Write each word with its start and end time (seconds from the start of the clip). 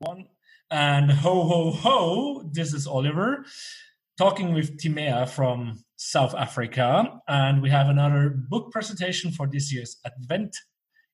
one. 0.00 0.26
And 0.70 1.10
ho, 1.10 1.42
ho, 1.42 1.70
ho, 1.72 2.50
this 2.52 2.72
is 2.72 2.86
Oliver 2.86 3.44
talking 4.16 4.54
with 4.54 4.78
Timea 4.78 5.28
from 5.28 5.84
South 5.96 6.34
Africa. 6.34 7.20
And 7.28 7.60
we 7.60 7.68
have 7.68 7.88
another 7.88 8.30
book 8.30 8.72
presentation 8.72 9.30
for 9.30 9.46
this 9.46 9.72
year's 9.72 9.98
Advent 10.06 10.56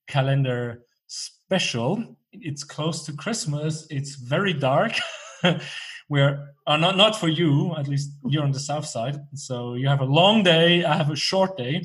calendar 0.07 0.83
special. 1.09 2.17
It's 2.33 2.63
close 2.63 3.05
to 3.07 3.13
Christmas, 3.13 3.89
it's 3.91 4.15
very 4.15 4.53
dark. 4.53 4.93
We're 6.09 6.55
uh, 6.69 6.77
not, 6.77 6.97
not 6.97 7.19
for 7.19 7.29
you, 7.29 7.75
at 7.77 7.89
least 7.89 8.13
you're 8.25 8.45
on 8.45 8.53
the 8.53 8.61
south 8.61 8.87
side. 8.87 9.19
So 9.35 9.75
you 9.75 9.89
have 9.89 10.01
a 10.01 10.05
long 10.05 10.45
day, 10.45 10.85
I 10.85 10.97
have 10.97 11.11
a 11.11 11.17
short 11.17 11.57
day. 11.57 11.85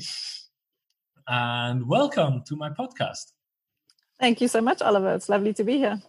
And 1.26 1.88
welcome 1.88 2.44
to 2.46 2.54
my 2.54 2.70
podcast. 2.70 3.32
Thank 4.20 4.40
you 4.40 4.46
so 4.46 4.60
much, 4.60 4.80
Oliver. 4.82 5.14
It's 5.14 5.28
lovely 5.28 5.52
to 5.54 5.64
be 5.64 5.78
here. 5.78 6.00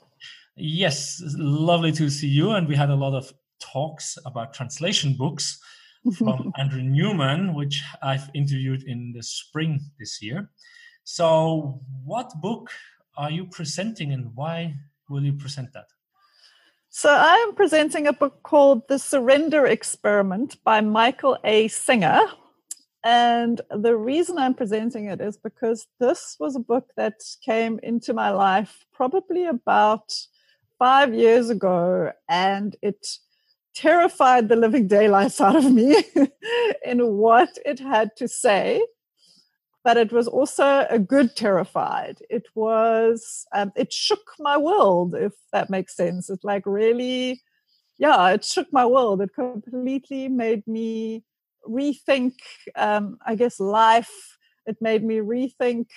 Yes, 0.55 1.21
lovely 1.37 1.91
to 1.93 2.09
see 2.09 2.27
you. 2.27 2.51
And 2.51 2.67
we 2.67 2.75
had 2.75 2.89
a 2.89 2.95
lot 2.95 3.13
of 3.13 3.33
talks 3.59 4.17
about 4.25 4.53
translation 4.53 5.15
books 5.15 5.59
from 6.17 6.51
Andrew 6.57 6.81
Newman, 6.81 7.53
which 7.53 7.81
I've 8.01 8.29
interviewed 8.33 8.83
in 8.83 9.13
the 9.13 9.23
spring 9.23 9.79
this 9.99 10.21
year. 10.21 10.49
So, 11.03 11.81
what 12.05 12.31
book 12.41 12.69
are 13.17 13.31
you 13.31 13.45
presenting 13.45 14.13
and 14.13 14.35
why 14.35 14.75
will 15.09 15.23
you 15.23 15.33
present 15.33 15.73
that? 15.73 15.87
So, 16.89 17.09
I 17.09 17.35
am 17.47 17.55
presenting 17.55 18.07
a 18.07 18.13
book 18.13 18.43
called 18.43 18.87
The 18.87 18.99
Surrender 18.99 19.65
Experiment 19.65 20.63
by 20.63 20.81
Michael 20.81 21.37
A. 21.43 21.67
Singer. 21.67 22.21
And 23.03 23.59
the 23.69 23.97
reason 23.97 24.37
I'm 24.37 24.53
presenting 24.53 25.07
it 25.07 25.19
is 25.19 25.35
because 25.35 25.87
this 25.99 26.37
was 26.39 26.55
a 26.55 26.59
book 26.59 26.89
that 26.95 27.15
came 27.43 27.79
into 27.83 28.13
my 28.13 28.29
life 28.29 28.85
probably 28.93 29.45
about 29.45 30.15
five 30.79 31.13
years 31.13 31.49
ago, 31.49 32.11
and 32.29 32.75
it 32.81 33.07
terrified 33.75 34.49
the 34.49 34.55
living 34.55 34.87
daylights 34.87 35.41
out 35.41 35.55
of 35.55 35.71
me 35.71 36.03
in 36.85 37.07
what 37.07 37.57
it 37.65 37.79
had 37.79 38.15
to 38.17 38.27
say. 38.27 38.85
But 39.83 39.97
it 39.97 40.13
was 40.13 40.27
also 40.27 40.85
a 40.89 40.97
good 40.97 41.35
terrified. 41.35 42.19
It 42.29 42.47
was, 42.55 43.45
um, 43.53 43.73
it 43.75 43.91
shook 43.91 44.31
my 44.39 44.57
world, 44.57 45.13
if 45.13 45.33
that 45.51 45.69
makes 45.69 45.95
sense. 45.95 46.29
It 46.29 46.39
like 46.43 46.65
really, 46.65 47.41
yeah, 47.97 48.29
it 48.29 48.45
shook 48.45 48.71
my 48.71 48.85
world. 48.85 49.21
It 49.21 49.33
completely 49.33 50.29
made 50.29 50.65
me 50.67 51.23
rethink, 51.67 52.35
um, 52.75 53.17
I 53.25 53.35
guess, 53.35 53.59
life. 53.59 54.37
It 54.65 54.77
made 54.79 55.03
me 55.03 55.17
rethink 55.17 55.87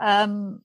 um, 0.00 0.60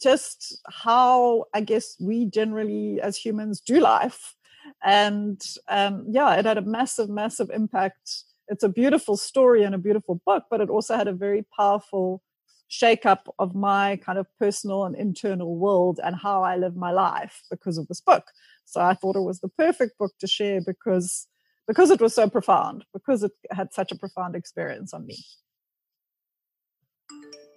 just 0.00 0.58
how 0.68 1.44
I 1.54 1.60
guess 1.60 1.96
we 2.00 2.26
generally 2.26 3.00
as 3.00 3.16
humans 3.16 3.60
do 3.60 3.80
life. 3.80 4.36
And 4.82 5.40
um, 5.68 6.06
yeah, 6.08 6.34
it 6.36 6.44
had 6.44 6.58
a 6.58 6.62
massive, 6.62 7.08
massive 7.08 7.50
impact. 7.50 8.24
It's 8.48 8.62
a 8.62 8.68
beautiful 8.68 9.16
story 9.16 9.62
and 9.64 9.74
a 9.74 9.78
beautiful 9.78 10.20
book, 10.26 10.44
but 10.50 10.60
it 10.60 10.70
also 10.70 10.96
had 10.96 11.08
a 11.08 11.12
very 11.12 11.44
powerful 11.56 12.22
shake-up 12.68 13.34
of 13.38 13.54
my 13.54 13.96
kind 13.96 14.18
of 14.18 14.26
personal 14.38 14.84
and 14.84 14.96
internal 14.96 15.56
world 15.56 16.00
and 16.02 16.16
how 16.16 16.42
I 16.42 16.56
live 16.56 16.74
my 16.74 16.90
life 16.90 17.42
because 17.50 17.76
of 17.76 17.86
this 17.88 18.00
book. 18.00 18.24
So 18.64 18.80
I 18.80 18.94
thought 18.94 19.16
it 19.16 19.20
was 19.20 19.40
the 19.40 19.48
perfect 19.48 19.98
book 19.98 20.12
to 20.20 20.26
share 20.26 20.60
because 20.64 21.28
because 21.68 21.90
it 21.90 22.00
was 22.00 22.14
so 22.14 22.28
profound, 22.28 22.84
because 22.92 23.22
it 23.22 23.32
had 23.50 23.72
such 23.72 23.92
a 23.92 23.96
profound 23.96 24.34
experience 24.34 24.92
on 24.92 25.06
me. 25.06 25.16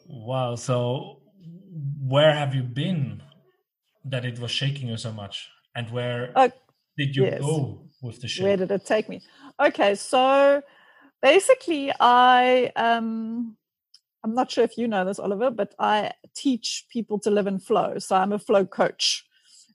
Wow. 0.07 0.55
So 0.55 1.21
where 1.99 2.33
have 2.33 2.55
you 2.55 2.63
been 2.63 3.21
that 4.05 4.25
it 4.25 4.39
was 4.39 4.51
shaking 4.51 4.87
you 4.87 4.97
so 4.97 5.11
much? 5.11 5.49
And 5.75 5.89
where 5.91 6.31
uh, 6.35 6.49
did 6.97 7.15
you 7.15 7.25
yes. 7.25 7.41
go 7.41 7.87
with 8.01 8.21
the 8.21 8.27
shake? 8.27 8.43
Where 8.43 8.57
did 8.57 8.71
it 8.71 8.85
take 8.85 9.09
me? 9.09 9.21
Okay, 9.59 9.95
so 9.95 10.61
basically 11.21 11.91
I 11.99 12.71
um 12.75 13.57
I'm 14.23 14.33
not 14.33 14.49
sure 14.49 14.63
if 14.63 14.77
you 14.77 14.87
know 14.87 15.05
this, 15.05 15.19
Oliver, 15.19 15.51
but 15.51 15.75
I 15.77 16.11
teach 16.35 16.85
people 16.89 17.19
to 17.19 17.29
live 17.29 17.45
in 17.45 17.59
flow. 17.59 17.99
So 17.99 18.15
I'm 18.15 18.31
a 18.31 18.39
flow 18.39 18.65
coach. 18.65 19.23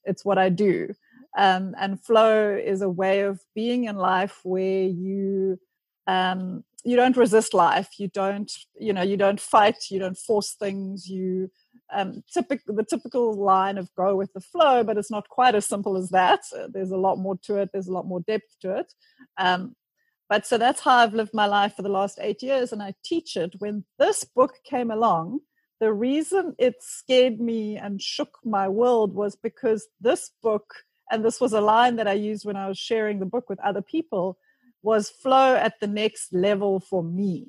It's 0.05 0.25
what 0.25 0.39
I 0.39 0.49
do. 0.49 0.93
Um, 1.39 1.77
and 1.78 2.03
flow 2.03 2.56
is 2.56 2.83
a 2.83 2.91
way 2.91 3.21
of 3.21 3.41
being 3.55 3.84
in 3.84 3.94
life 3.94 4.41
where 4.43 4.87
you 4.87 5.60
um, 6.09 6.65
you 6.83 6.97
don't 6.97 7.16
resist 7.16 7.55
life. 7.55 7.91
You 7.99 8.09
don't, 8.09 8.50
you 8.78 8.93
know, 8.93 9.03
you 9.03 9.16
don't 9.16 9.39
fight. 9.39 9.77
You 9.91 10.00
don't 10.00 10.19
force 10.19 10.56
things. 10.59 11.09
You 11.09 11.50
um, 11.93 12.23
typical 12.33 12.75
the 12.75 12.84
typical 12.84 13.34
line 13.34 13.78
of 13.78 13.95
go 13.95 14.17
with 14.17 14.33
the 14.33 14.41
flow, 14.41 14.84
but 14.84 14.97
it's 14.97 15.11
not 15.11 15.28
quite 15.28 15.55
as 15.55 15.67
simple 15.67 15.97
as 15.97 16.11
that. 16.11 16.41
Uh, 16.56 16.69
there's 16.73 16.91
a 16.91 16.97
lot 16.97 17.19
more 17.19 17.37
to 17.45 17.56
it. 17.56 17.71
There's 17.73 17.89
a 17.89 17.93
lot 17.93 18.06
more 18.06 18.21
depth 18.21 18.56
to 18.62 18.77
it. 18.77 18.93
Um, 19.39 19.75
but 20.28 20.47
so 20.47 20.59
that's 20.59 20.81
how 20.81 20.99
I've 20.99 21.15
lived 21.15 21.34
my 21.34 21.47
life 21.47 21.75
for 21.75 21.83
the 21.83 21.89
last 21.89 22.19
eight 22.21 22.43
years, 22.43 22.73
and 22.73 22.83
I 22.83 22.95
teach 23.05 23.37
it. 23.37 23.55
When 23.59 23.84
this 23.99 24.25
book 24.25 24.55
came 24.65 24.91
along, 24.91 25.41
the 25.81 25.93
reason 25.93 26.55
it 26.59 26.77
scared 26.81 27.41
me 27.41 27.77
and 27.77 28.01
shook 28.01 28.39
my 28.45 28.69
world 28.69 29.15
was 29.15 29.34
because 29.34 29.89
this 30.01 30.31
book, 30.43 30.72
and 31.11 31.25
this 31.25 31.41
was 31.41 31.53
a 31.53 31.61
line 31.61 31.97
that 31.97 32.07
I 32.07 32.12
used 32.12 32.45
when 32.45 32.57
I 32.57 32.69
was 32.69 32.78
sharing 32.78 33.19
the 33.19 33.27
book 33.27 33.49
with 33.49 33.59
other 33.61 33.83
people, 33.83 34.39
was 34.83 35.11
flow 35.11 35.57
at 35.57 35.75
the 35.81 35.87
next 35.87 36.33
level 36.33 36.78
for 36.78 37.03
me. 37.03 37.49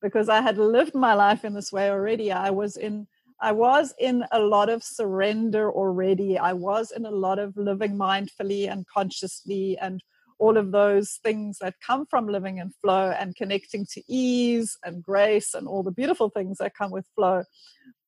Because 0.00 0.28
I 0.28 0.40
had 0.40 0.56
lived 0.56 0.94
my 0.94 1.14
life 1.14 1.44
in 1.44 1.52
this 1.52 1.70
way 1.70 1.90
already. 1.90 2.32
I 2.32 2.50
was 2.50 2.76
in 2.76 3.06
I 3.42 3.50
was 3.50 3.92
in 3.98 4.24
a 4.30 4.38
lot 4.38 4.68
of 4.68 4.84
surrender 4.84 5.68
already. 5.72 6.38
I 6.38 6.52
was 6.52 6.92
in 6.92 7.04
a 7.04 7.10
lot 7.10 7.40
of 7.40 7.56
living 7.56 7.98
mindfully 7.98 8.70
and 8.70 8.86
consciously 8.86 9.76
and 9.80 10.00
all 10.38 10.56
of 10.56 10.70
those 10.70 11.18
things 11.24 11.58
that 11.60 11.74
come 11.84 12.06
from 12.06 12.28
living 12.28 12.58
in 12.58 12.72
flow 12.80 13.10
and 13.10 13.34
connecting 13.34 13.84
to 13.94 14.02
ease 14.08 14.78
and 14.84 15.02
grace 15.02 15.54
and 15.54 15.66
all 15.66 15.82
the 15.82 15.90
beautiful 15.90 16.30
things 16.30 16.58
that 16.58 16.76
come 16.76 16.92
with 16.92 17.04
flow. 17.16 17.42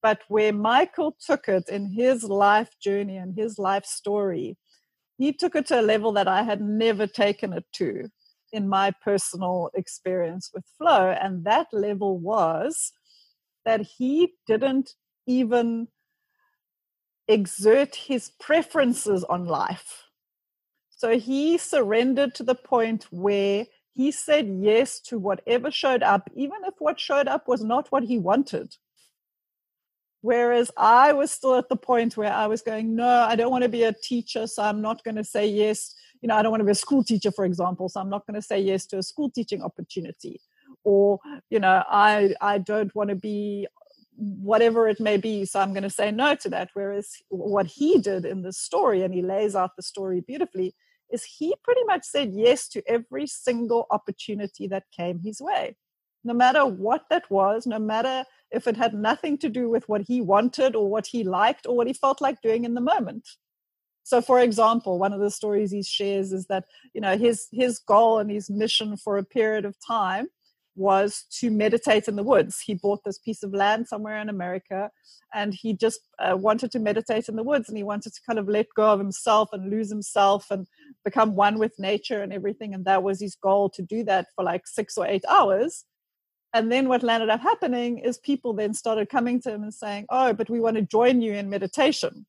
But 0.03 0.21
where 0.29 0.53
Michael 0.53 1.17
took 1.27 1.49
it 1.49 1.69
in 1.69 1.93
his 1.93 2.23
life 2.23 2.71
journey 2.81 3.17
and 3.17 3.37
his 3.37 3.59
life 3.59 3.87
story, 3.87 4.57
he 5.19 5.33
took 5.33 5.57
it 5.57 5.67
to 5.67 5.81
a 5.81 5.83
level 5.83 6.13
that 6.13 6.29
I 6.29 6.45
had 6.45 6.61
never 6.61 7.09
taken 7.09 7.53
it 7.53 7.65
to 7.75 8.09
in 8.53 8.69
my 8.69 8.93
personal 9.03 9.71
experience 9.75 10.51
with 10.55 10.65
flow. 10.79 11.11
And 11.11 11.45
that 11.45 11.67
level 11.73 12.19
was 12.19 12.93
that 13.65 13.81
he 13.81 14.35
didn't 14.47 14.95
even 15.27 15.89
exert 17.29 17.95
his 17.95 18.31
preferences 18.41 19.25
on 19.25 19.47
life. 19.47 20.05
So 20.91 21.19
he 21.19 21.59
surrendered 21.59 22.35
to 22.37 22.43
the 22.43 22.55
point 22.55 23.07
where 23.11 23.67
he 23.93 24.11
said 24.11 24.49
yes 24.49 25.01
to 25.01 25.19
whatever 25.19 25.71
showed 25.71 26.03
up, 26.03 26.29
even 26.35 26.59
if 26.65 26.75
what 26.79 26.99
showed 26.99 27.29
up 27.29 27.47
was 27.47 27.63
not 27.63 27.91
what 27.91 28.05
he 28.05 28.19
wanted. 28.19 28.75
Whereas 30.21 30.71
I 30.77 31.13
was 31.13 31.31
still 31.31 31.55
at 31.57 31.69
the 31.69 31.77
point 31.77 32.17
where 32.17 32.33
I 32.33 32.47
was 32.47 32.63
going, 32.63 32.97
no, 32.97 33.07
I 33.07 33.37
don't 33.37 33.51
want 33.51 33.63
to 33.63 33.69
be 33.69 33.83
a 33.85 33.93
teacher, 33.93 34.47
so 34.47 34.63
I'm 34.63 34.81
not 34.81 35.05
going 35.05 35.17
to 35.17 35.25
say 35.25 35.47
yes. 35.47 35.95
You 36.23 36.29
know, 36.29 36.37
I 36.37 36.43
don't 36.43 36.51
want 36.51 36.63
to 36.63 36.65
be 36.65 36.73
a 36.73 36.75
school 36.75 37.05
teacher, 37.05 37.31
for 37.31 37.45
example, 37.45 37.91
so 37.91 38.01
I'm 38.01 38.09
not 38.09 38.27
going 38.27 38.35
to 38.35 38.47
say 38.47 38.59
yes 38.59 38.87
to 38.87 38.99
a 38.99 39.03
school 39.03 39.31
teaching 39.31 39.63
opportunity. 39.63 40.41
Or, 40.83 41.21
you 41.51 41.61
know, 41.61 41.85
I 41.89 42.35
I 42.41 42.57
don't 42.59 42.95
want 42.95 43.11
to 43.11 43.17
be 43.17 43.67
whatever 44.17 44.89
it 44.89 45.01
may 45.01 45.17
be. 45.17 45.45
So 45.45 45.61
I'm 45.61 45.73
going 45.73 45.83
to 45.83 45.91
say 45.91 46.11
no 46.11 46.35
to 46.37 46.49
that. 46.51 46.71
Whereas 46.75 47.11
what 47.29 47.67
he 47.67 47.99
did 47.99 48.25
in 48.25 48.43
this 48.43 48.59
story, 48.59 49.03
and 49.03 49.13
he 49.13 49.23
lays 49.23 49.55
out 49.55 49.77
the 49.77 49.83
story 49.83 50.21
beautifully, 50.21 50.75
is 51.11 51.25
he 51.25 51.55
pretty 51.63 51.85
much 51.85 52.05
said 52.05 52.33
yes 52.33 52.69
to 52.69 52.83
every 52.87 53.27
single 53.27 53.87
opportunity 53.91 54.67
that 54.69 54.85
came 54.97 55.21
his 55.21 55.41
way. 55.41 55.77
No 56.25 56.33
matter 56.33 56.65
what 56.65 57.05
that 57.11 57.31
was, 57.31 57.67
no 57.67 57.79
matter 57.79 58.25
if 58.51 58.67
it 58.67 58.77
had 58.77 58.95
nothing 58.95 59.37
to 59.39 59.49
do 59.49 59.69
with 59.69 59.89
what 59.89 60.03
he 60.03 60.21
wanted 60.21 60.75
or 60.75 60.89
what 60.89 61.07
he 61.07 61.23
liked 61.25 61.67
or 61.67 61.77
what 61.77 61.87
he 61.87 61.93
felt 61.93 62.21
like 62.21 62.41
doing 62.41 62.65
in 62.65 62.75
the 62.75 62.81
moment. 62.81 63.29
So, 64.05 64.21
for 64.21 64.41
example, 64.41 64.99
one 64.99 65.13
of 65.13 65.21
the 65.21 65.31
stories 65.31 65.71
he 65.71 65.83
shares 65.83 66.33
is 66.33 66.47
that 66.47 66.65
you 66.93 67.01
know 67.01 67.17
his 67.17 67.49
his 67.53 67.79
goal 67.79 68.19
and 68.19 68.31
his 68.31 68.51
mission 68.51 68.97
for 68.97 69.17
a 69.19 69.25
period 69.25 69.65
of 69.65 69.77
time 69.87 70.29
was 70.77 71.25
to 71.39 71.51
meditate 71.51 72.09
in 72.09 72.17
the 72.17 72.23
woods. 72.23 72.61
He 72.61 72.75
bought 72.75 73.05
this 73.05 73.19
piece 73.19 73.43
of 73.43 73.53
land 73.53 73.89
somewhere 73.89 74.19
in 74.19 74.29
America 74.29 74.91
and 75.33 75.55
he 75.55 75.75
just 75.75 76.01
uh, 76.19 76.37
wanted 76.37 76.71
to 76.73 76.79
meditate 76.79 77.29
in 77.29 77.37
the 77.37 77.43
woods 77.43 77.69
and 77.69 77.77
he 77.77 77.85
wanted 77.85 78.15
to 78.15 78.21
kind 78.27 78.39
of 78.39 78.49
let 78.49 78.67
go 78.77 78.91
of 78.91 78.99
himself 78.99 79.51
and 79.53 79.71
lose 79.71 79.89
himself 79.89 80.51
and 80.51 80.67
become 81.05 81.35
one 81.35 81.59
with 81.59 81.79
nature 81.79 82.23
and 82.23 82.33
everything. 82.33 82.75
And 82.75 82.85
that 82.85 83.03
was 83.03 83.21
his 83.21 83.35
goal 83.35 83.71
to 83.71 83.83
do 83.83 84.05
that 84.05 84.27
for 84.35 84.45
like 84.45 84.67
six 84.67 84.97
or 84.97 85.07
eight 85.07 85.25
hours. 85.29 85.85
And 86.53 86.71
then 86.71 86.89
what 86.89 87.03
landed 87.03 87.31
up 87.31 87.41
happening 87.41 87.99
is 87.99 88.19
people 88.19 88.53
then 88.53 88.75
started 88.75 89.09
coming 89.09 89.41
to 89.43 89.51
him 89.51 89.65
and 89.65 89.75
saying, 89.75 90.07
Oh, 90.09 90.33
but 90.33 90.49
we 90.49 90.61
want 90.61 90.77
to 90.77 90.83
join 90.83 91.21
you 91.21 91.33
in 91.33 91.51
meditation. 91.51 92.27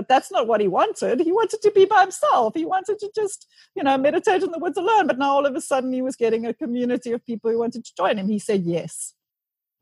But 0.00 0.08
that's 0.08 0.32
not 0.32 0.46
what 0.46 0.62
he 0.62 0.66
wanted. 0.66 1.20
He 1.20 1.30
wanted 1.30 1.60
to 1.60 1.70
be 1.72 1.84
by 1.84 2.00
himself. 2.00 2.54
He 2.54 2.64
wanted 2.64 2.98
to 3.00 3.10
just, 3.14 3.46
you 3.74 3.82
know, 3.82 3.98
meditate 3.98 4.42
in 4.42 4.50
the 4.50 4.58
woods 4.58 4.78
alone. 4.78 5.06
But 5.06 5.18
now 5.18 5.32
all 5.32 5.44
of 5.44 5.54
a 5.54 5.60
sudden 5.60 5.92
he 5.92 6.00
was 6.00 6.16
getting 6.16 6.46
a 6.46 6.54
community 6.54 7.12
of 7.12 7.22
people 7.26 7.50
who 7.50 7.58
wanted 7.58 7.84
to 7.84 7.92
join 7.94 8.16
him. 8.16 8.26
He 8.26 8.38
said 8.38 8.62
yes, 8.62 9.12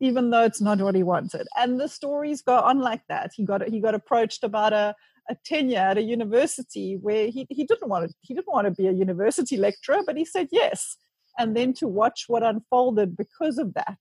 even 0.01 0.29
though 0.29 0.43
it's 0.43 0.59
not 0.59 0.81
what 0.81 0.95
he 0.95 1.03
wanted. 1.03 1.47
And 1.57 1.79
the 1.79 1.87
stories 1.87 2.41
go 2.41 2.59
on 2.59 2.79
like 2.79 2.99
that. 3.07 3.31
He 3.33 3.45
got 3.45 3.65
he 3.65 3.79
got 3.79 3.95
approached 3.95 4.43
about 4.43 4.73
a 4.73 4.93
a 5.29 5.37
tenure 5.45 5.77
at 5.77 5.97
a 5.97 6.01
university 6.01 6.97
where 6.97 7.27
he, 7.27 7.47
he 7.49 7.63
didn't 7.63 7.87
want 7.87 8.09
to 8.09 8.15
he 8.19 8.33
didn't 8.33 8.51
want 8.51 8.65
to 8.65 8.71
be 8.71 8.87
a 8.87 8.91
university 8.91 9.55
lecturer, 9.55 10.01
but 10.05 10.17
he 10.17 10.25
said 10.25 10.49
yes. 10.51 10.97
And 11.37 11.55
then 11.55 11.71
to 11.75 11.87
watch 11.87 12.25
what 12.27 12.43
unfolded 12.43 13.15
because 13.15 13.57
of 13.57 13.73
that. 13.75 13.99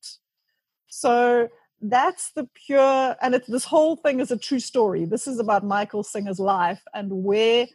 So 0.89 1.49
that's 1.81 2.33
the 2.33 2.49
pure 2.55 3.17
and 3.21 3.35
it's 3.35 3.47
this 3.47 3.65
whole 3.65 3.97
thing 3.97 4.21
is 4.21 4.31
a 4.31 4.39
true 4.39 4.61
story. 4.61 5.05
This 5.05 5.27
is 5.27 5.39
about 5.39 5.65
Michael 5.65 6.03
Singer's 6.03 6.41
life 6.41 6.83
and 6.95 7.11
where 7.11 7.67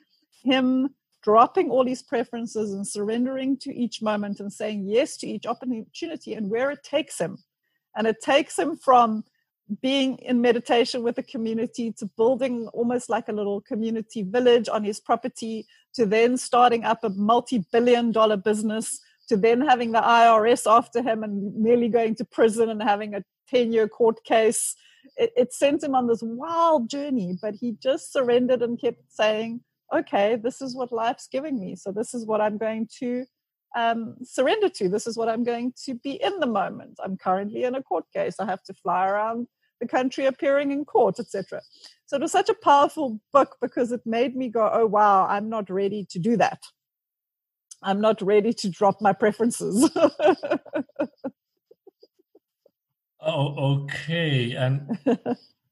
him 0.44 0.90
dropping 1.24 1.70
all 1.70 1.86
his 1.86 2.02
preferences 2.02 2.74
and 2.74 2.86
surrendering 2.86 3.58
to 3.58 3.74
each 3.74 4.02
moment 4.02 4.40
and 4.42 4.52
saying 4.52 4.86
yes 4.86 5.16
to 5.18 5.28
each 5.28 5.46
opportunity 5.46 6.34
and 6.34 6.50
where 6.50 6.70
it 6.70 6.84
takes 6.84 7.18
him. 7.18 7.38
And 7.96 8.06
it 8.08 8.22
takes 8.22 8.60
him 8.60 8.76
from 8.76 9.24
being 9.82 10.18
in 10.18 10.42
meditation 10.42 11.04
with 11.04 11.16
the 11.16 11.24
community 11.24 11.94
to 11.94 12.06
building 12.18 12.68
almost 12.74 13.10
like 13.10 13.30
a 13.30 13.34
little 13.34 13.62
community 13.62 14.24
village 14.24 14.68
on 14.68 14.84
his 14.84 15.00
property 15.00 15.66
to 15.94 16.06
then 16.06 16.36
starting 16.36 16.84
up 16.84 17.04
a 17.04 17.10
multi-billion 17.10 18.12
dollar 18.12 18.36
business 18.36 19.00
to 19.30 19.38
then 19.38 19.62
having 19.62 19.92
the 19.92 20.02
IRS 20.02 20.70
after 20.70 21.02
him 21.02 21.24
and 21.24 21.56
nearly 21.56 21.90
going 21.90 22.16
to 22.16 22.26
prison 22.26 22.70
and 22.70 22.82
having 22.82 23.16
a 23.16 23.24
10 23.50 23.72
year 23.72 23.88
court 23.88 24.24
case. 24.24 24.76
It, 25.18 25.32
it 25.36 25.54
sent 25.54 25.84
him 25.84 25.96
on 25.96 26.08
this 26.08 26.22
wild 26.24 26.90
journey, 26.90 27.38
but 27.42 27.56
he 27.56 27.76
just 27.82 28.12
surrendered 28.12 28.62
and 28.62 28.80
kept 28.80 29.02
saying, 29.10 29.62
okay, 29.94 30.38
this 30.42 30.62
is 30.62 30.76
what 30.76 30.92
life's 30.92 31.28
giving 31.28 31.60
me. 31.60 31.76
So 31.76 31.92
this 31.92 32.14
is 32.14 32.26
what 32.26 32.42
I'm 32.42 32.58
going 32.58 32.88
to 33.00 33.26
um, 33.76 34.16
surrender 34.24 34.70
to. 34.70 34.90
This 34.90 35.08
is 35.08 35.18
what 35.18 35.30
I'm 35.30 35.44
going 35.44 35.74
to 35.86 35.96
be 35.96 36.22
in 36.24 36.40
the 36.40 36.48
moment. 36.48 36.98
I'm 37.04 37.18
currently 37.18 37.64
in 37.64 37.76
a 37.76 37.84
court 37.84 38.06
case. 38.14 38.36
I 38.40 38.46
have 38.46 38.64
to 38.64 38.74
fly 38.74 39.08
around 39.08 39.48
the 39.80 39.88
country 39.88 40.26
appearing 40.26 40.72
in 40.72 40.86
court, 40.86 41.20
etc. 41.20 41.62
So 42.06 42.16
it 42.16 42.22
was 42.22 42.32
such 42.32 42.50
a 42.50 42.56
powerful 42.56 43.20
book 43.32 43.58
because 43.62 43.92
it 43.92 44.02
made 44.06 44.36
me 44.36 44.48
go, 44.50 44.70
oh, 44.72 44.86
wow, 44.86 45.28
I'm 45.28 45.50
not 45.50 45.70
ready 45.70 46.06
to 46.12 46.20
do 46.20 46.38
that. 46.38 46.60
I'm 47.84 48.02
not 48.02 48.22
ready 48.22 48.54
to 48.54 48.70
drop 48.70 49.02
my 49.02 49.14
preferences. 49.14 49.90
oh, 53.22 53.84
okay. 53.84 54.54
And 54.54 54.98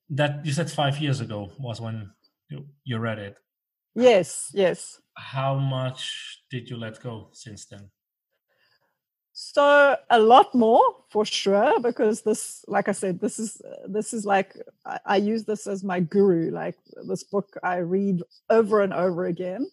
that 0.09 0.45
you 0.45 0.51
said 0.51 0.69
five 0.69 0.99
years 0.99 1.21
ago 1.21 1.51
was 1.57 1.81
when 1.81 2.11
you, 2.49 2.65
you 2.83 2.97
read 2.99 3.19
it. 3.19 3.37
Yes, 3.95 4.51
yes. 4.53 4.99
How 5.15 5.55
much 5.55 6.43
did 6.49 6.69
you 6.69 6.77
let 6.77 7.01
go 7.01 7.29
since 7.33 7.65
then? 7.65 7.89
So 9.33 9.95
a 10.09 10.19
lot 10.19 10.53
more 10.53 10.83
for 11.09 11.25
sure, 11.25 11.79
because 11.79 12.21
this, 12.21 12.63
like 12.67 12.87
I 12.87 12.91
said, 12.91 13.19
this 13.19 13.39
is 13.39 13.61
this 13.87 14.13
is 14.13 14.25
like 14.25 14.55
I, 14.85 14.99
I 15.05 15.17
use 15.17 15.45
this 15.45 15.67
as 15.67 15.83
my 15.83 15.99
guru. 15.99 16.51
Like 16.51 16.77
this 17.07 17.23
book, 17.23 17.47
I 17.63 17.77
read 17.77 18.21
over 18.49 18.81
and 18.81 18.93
over 18.93 19.25
again, 19.25 19.67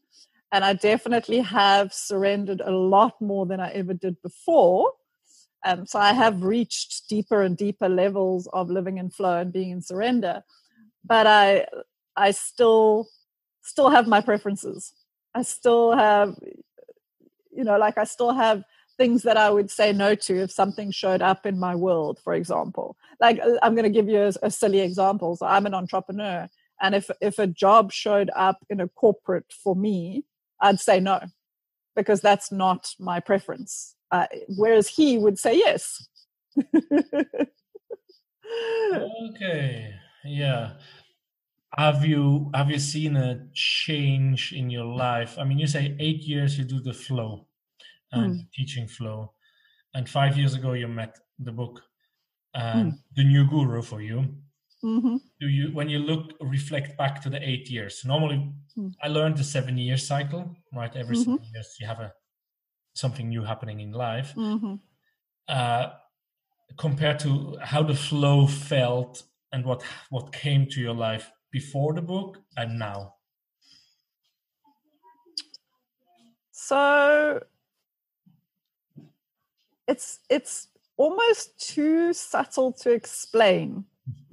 and 0.52 0.64
I 0.64 0.72
definitely 0.72 1.40
have 1.40 1.92
surrendered 1.92 2.62
a 2.64 2.70
lot 2.70 3.20
more 3.20 3.46
than 3.46 3.60
I 3.60 3.70
ever 3.70 3.94
did 3.94 4.20
before. 4.22 4.92
Um, 5.64 5.86
so 5.86 5.98
I 5.98 6.12
have 6.12 6.42
reached 6.42 7.08
deeper 7.08 7.42
and 7.42 7.56
deeper 7.56 7.88
levels 7.88 8.48
of 8.52 8.70
living 8.70 8.98
in 8.98 9.10
flow 9.10 9.38
and 9.40 9.52
being 9.52 9.70
in 9.70 9.82
surrender, 9.82 10.42
but 11.04 11.26
I 11.26 11.66
I 12.16 12.30
still 12.30 13.08
still 13.62 13.90
have 13.90 14.06
my 14.06 14.20
preferences. 14.20 14.92
I 15.34 15.42
still 15.42 15.92
have, 15.96 16.36
you 17.52 17.64
know, 17.64 17.76
like 17.76 17.98
I 17.98 18.04
still 18.04 18.32
have 18.32 18.62
things 18.96 19.22
that 19.24 19.36
I 19.36 19.50
would 19.50 19.70
say 19.70 19.92
no 19.92 20.14
to 20.14 20.42
if 20.42 20.50
something 20.50 20.90
showed 20.90 21.22
up 21.22 21.44
in 21.44 21.58
my 21.58 21.74
world, 21.74 22.18
for 22.22 22.34
example. 22.34 22.96
Like 23.20 23.38
uh, 23.40 23.58
I'm 23.62 23.74
going 23.74 23.84
to 23.84 23.90
give 23.90 24.08
you 24.08 24.22
a, 24.22 24.32
a 24.42 24.50
silly 24.50 24.80
example. 24.80 25.36
So 25.36 25.46
I'm 25.46 25.66
an 25.66 25.74
entrepreneur, 25.74 26.48
and 26.80 26.94
if 26.94 27.10
if 27.20 27.38
a 27.38 27.46
job 27.48 27.92
showed 27.92 28.30
up 28.36 28.58
in 28.70 28.80
a 28.80 28.88
corporate 28.88 29.52
for 29.52 29.74
me, 29.74 30.24
I'd 30.60 30.80
say 30.80 31.00
no, 31.00 31.20
because 31.96 32.20
that's 32.20 32.50
not 32.52 32.88
my 32.98 33.20
preference. 33.20 33.94
Uh, 34.10 34.26
whereas 34.56 34.88
he 34.88 35.18
would 35.18 35.38
say 35.38 35.56
yes. 35.56 36.06
okay. 38.94 39.92
Yeah 40.24 40.72
have 41.76 42.04
you 42.04 42.50
have 42.54 42.70
you 42.70 42.78
seen 42.78 43.16
a 43.16 43.46
change 43.52 44.52
in 44.52 44.70
your 44.70 44.84
life 44.84 45.36
i 45.38 45.44
mean 45.44 45.58
you 45.58 45.66
say 45.66 45.94
eight 45.98 46.22
years 46.22 46.58
you 46.58 46.64
do 46.64 46.80
the 46.80 46.92
flow 46.92 47.46
and 48.12 48.34
mm. 48.34 48.52
teaching 48.54 48.88
flow 48.88 49.32
and 49.94 50.08
five 50.08 50.36
years 50.38 50.54
ago 50.54 50.72
you 50.72 50.88
met 50.88 51.18
the 51.38 51.52
book 51.52 51.82
and 52.54 52.92
mm. 52.92 52.98
the 53.16 53.24
new 53.24 53.46
guru 53.46 53.82
for 53.82 54.00
you 54.00 54.26
mm-hmm. 54.84 55.16
do 55.40 55.48
you 55.48 55.74
when 55.74 55.88
you 55.88 55.98
look 55.98 56.32
reflect 56.40 56.96
back 56.96 57.20
to 57.20 57.30
the 57.30 57.40
eight 57.48 57.68
years 57.70 58.02
normally 58.04 58.52
mm. 58.76 58.92
i 59.02 59.08
learned 59.08 59.36
the 59.36 59.44
seven 59.44 59.76
year 59.76 59.96
cycle 59.96 60.54
right 60.72 60.94
every 60.96 61.16
mm-hmm. 61.16 61.32
seven 61.32 61.46
years 61.52 61.76
you 61.80 61.86
have 61.86 62.00
a 62.00 62.12
something 62.94 63.28
new 63.28 63.42
happening 63.42 63.80
in 63.80 63.92
life 63.92 64.34
mm-hmm. 64.36 64.74
uh, 65.48 65.88
compared 66.76 67.18
to 67.18 67.56
how 67.62 67.82
the 67.82 67.94
flow 67.94 68.46
felt 68.46 69.22
and 69.52 69.64
what 69.64 69.82
what 70.10 70.32
came 70.32 70.66
to 70.66 70.80
your 70.80 70.94
life 70.94 71.30
before 71.50 71.94
the 71.94 72.02
book 72.02 72.38
and 72.56 72.78
now? 72.78 73.14
So 76.52 77.40
it's 79.86 80.20
it's 80.28 80.68
almost 80.96 81.58
too 81.74 82.12
subtle 82.12 82.72
to 82.72 82.90
explain. 82.90 83.84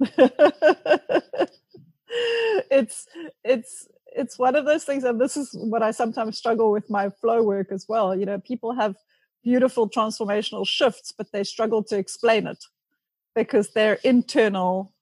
it's 2.70 3.06
it's 3.44 3.88
it's 4.14 4.38
one 4.38 4.56
of 4.56 4.64
those 4.64 4.84
things 4.84 5.04
and 5.04 5.20
this 5.20 5.36
is 5.36 5.50
what 5.52 5.82
i 5.82 5.90
sometimes 5.90 6.38
struggle 6.38 6.70
with 6.72 6.88
my 6.88 7.10
flow 7.20 7.42
work 7.42 7.70
as 7.70 7.86
well. 7.88 8.16
You 8.16 8.26
know 8.26 8.38
people 8.38 8.72
have 8.74 8.96
beautiful 9.42 9.88
transformational 9.88 10.66
shifts 10.66 11.12
but 11.12 11.30
they 11.32 11.44
struggle 11.44 11.82
to 11.84 11.96
explain 11.96 12.46
it 12.46 12.64
because 13.34 13.72
they're 13.72 13.98
internal 14.02 14.92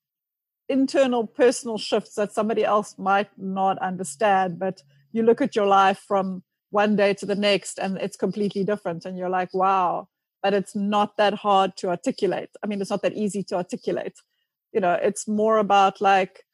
internal 0.69 1.27
personal 1.27 1.79
shifts 1.79 2.15
that 2.15 2.33
somebody 2.33 2.65
else 2.65 2.97
might 2.99 3.29
not 3.39 3.79
understand. 3.79 4.59
But 4.59 4.83
you 5.13 5.23
look 5.23 5.41
at 5.41 5.55
your 5.55 5.67
life 5.67 5.99
from 6.07 6.43
one 6.71 6.97
day 6.97 7.15
to 7.15 7.27
the 7.27 7.35
next 7.35 7.79
and 7.79 7.99
it's 7.99 8.17
completely 8.17 8.65
different 8.65 9.05
and 9.05 9.17
you're 9.17 9.29
like 9.29 9.53
wow. 9.55 10.09
But 10.43 10.55
it's 10.55 10.75
not 10.75 11.17
that 11.17 11.35
hard 11.35 11.77
to 11.79 11.89
articulate. 11.89 12.51
I 12.63 12.67
mean 12.67 12.81
it's 12.81 12.91
not 12.91 13.03
that 13.03 13.15
easy 13.15 13.43
to 13.45 13.57
articulate 13.57 14.19
you 14.75 14.81
know 14.81 14.93
it's 14.93 15.27
more 15.27 15.59
about 15.59 16.01
like 16.01 16.45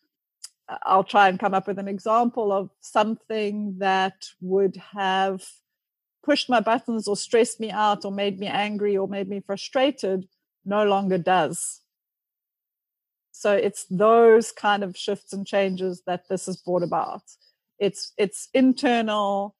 i'll 0.83 1.03
try 1.05 1.29
and 1.29 1.41
come 1.41 1.55
up 1.55 1.67
with 1.67 1.79
an 1.79 1.89
example 1.89 2.53
of 2.53 2.71
something 2.81 3.75
that 3.79 4.27
would 4.41 4.77
have 4.93 5.43
pushed 6.23 6.49
my 6.49 6.61
buttons 6.61 7.09
or 7.09 7.17
stressed 7.17 7.59
me 7.59 7.71
out 7.71 8.05
or 8.05 8.12
made 8.12 8.39
me 8.39 8.47
angry 8.47 8.97
or 8.97 9.09
made 9.09 9.29
me 9.29 9.41
frustrated 9.41 10.29
no 10.65 10.85
longer 10.85 11.19
does 11.19 11.81
so 13.41 13.55
it's 13.55 13.87
those 13.89 14.53
kind 14.53 14.85
of 14.85 14.95
shifts 14.95 15.33
and 15.33 15.47
changes 15.47 16.03
that 16.07 16.29
this 16.29 16.45
has 16.45 16.59
brought 16.59 16.83
about. 16.83 17.23
It's 17.79 18.12
it's 18.19 18.50
internal, 18.53 19.57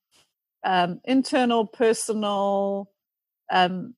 um, 0.64 1.00
internal, 1.05 1.67
personal, 1.67 2.90
um, 3.50 3.95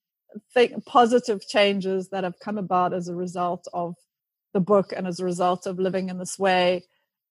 think, 0.55 0.85
positive 0.87 1.49
changes 1.49 2.11
that 2.11 2.23
have 2.23 2.39
come 2.39 2.59
about 2.59 2.93
as 2.93 3.09
a 3.09 3.17
result 3.17 3.67
of 3.73 3.97
the 4.53 4.61
book 4.61 4.93
and 4.95 5.07
as 5.07 5.21
a 5.21 5.25
result 5.25 5.67
of 5.67 5.79
living 5.79 6.09
in 6.09 6.19
this 6.19 6.39
way 6.39 6.85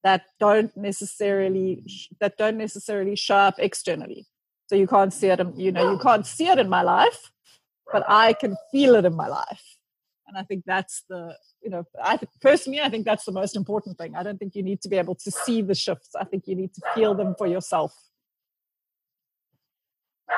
that 0.04 0.24
don't 0.40 0.76
necessarily 0.76 1.84
that 2.20 2.38
don't 2.38 2.58
necessarily 2.58 3.16
show 3.16 3.36
up 3.36 3.56
externally. 3.58 4.26
So 4.68 4.76
you 4.76 4.88
can't 4.88 5.14
see 5.14 5.28
it, 5.28 5.40
in, 5.40 5.60
you 5.60 5.72
know, 5.72 5.92
you 5.92 6.00
can't 6.00 6.26
see 6.26 6.48
it 6.48 6.58
in 6.58 6.70
my 6.70 6.82
life, 6.82 7.32
but 7.92 8.04
I 8.08 8.34
can 8.34 8.56
feel 8.72 8.96
it 8.96 9.06
in 9.06 9.16
my 9.16 9.28
life. 9.28 9.64
And 10.28 10.38
i 10.38 10.44
think 10.44 10.64
that's 10.66 11.04
the 11.10 11.36
you 11.62 11.70
know 11.70 11.84
i 12.02 12.18
personally 12.40 12.80
i 12.80 12.88
think 12.88 13.04
that's 13.06 13.26
the 13.26 13.34
most 13.34 13.56
important 13.56 13.98
thing. 13.98 14.16
I 14.16 14.24
don't 14.24 14.38
think 14.38 14.56
you 14.56 14.64
need 14.64 14.82
to 14.84 14.90
be 14.90 14.98
able 14.98 15.16
to 15.16 15.30
see 15.30 15.62
the 15.62 15.76
shifts. 15.76 16.16
I 16.16 16.24
think 16.24 16.48
you 16.48 16.56
need 16.56 16.74
to 16.76 16.82
feel 16.96 17.14
them 17.14 17.36
for 17.38 17.48
yourself. 17.48 17.94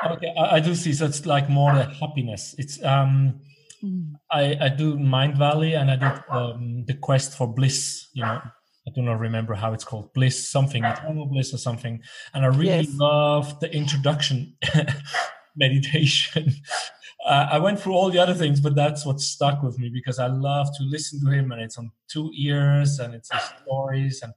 Okay 0.04 0.34
i, 0.36 0.56
I 0.56 0.60
do 0.60 0.74
see 0.74 0.92
so 0.92 1.04
it's 1.06 1.24
like 1.24 1.48
more 1.48 1.72
the 1.74 1.84
happiness. 1.84 2.56
It's 2.58 2.82
um 2.82 3.40
mm. 3.84 4.12
I, 4.30 4.56
I 4.60 4.68
do 4.68 4.96
Mindvalley 4.96 5.78
and 5.78 5.90
I 5.90 5.96
did 5.96 6.22
um, 6.30 6.84
the 6.86 6.94
quest 6.94 7.36
for 7.36 7.46
bliss. 7.46 8.08
You 8.12 8.22
know, 8.22 8.40
I 8.86 8.90
do 8.94 9.02
not 9.02 9.20
remember 9.20 9.54
how 9.54 9.72
it's 9.72 9.84
called, 9.84 10.12
bliss 10.14 10.48
something, 10.48 10.84
eternal 10.84 11.26
bliss 11.26 11.52
or 11.52 11.58
something. 11.58 12.02
And 12.32 12.44
I 12.44 12.48
really 12.48 12.86
yes. 12.86 12.94
love 12.94 13.60
the 13.60 13.72
introduction 13.72 14.56
meditation 15.56 16.52
uh, 17.24 17.48
I 17.50 17.58
went 17.58 17.80
through 17.80 17.94
all 17.94 18.10
the 18.10 18.18
other 18.18 18.34
things, 18.34 18.60
but 18.60 18.74
that's 18.74 19.06
what 19.06 19.20
stuck 19.20 19.62
with 19.62 19.78
me 19.78 19.88
because 19.88 20.18
I 20.18 20.26
love 20.26 20.68
to 20.76 20.84
listen 20.84 21.24
to 21.24 21.30
him, 21.30 21.52
and 21.52 21.60
it's 21.60 21.78
on 21.78 21.90
two 22.08 22.30
ears, 22.36 22.98
and 22.98 23.14
it's 23.14 23.32
his 23.32 23.42
stories, 23.62 24.20
and 24.22 24.32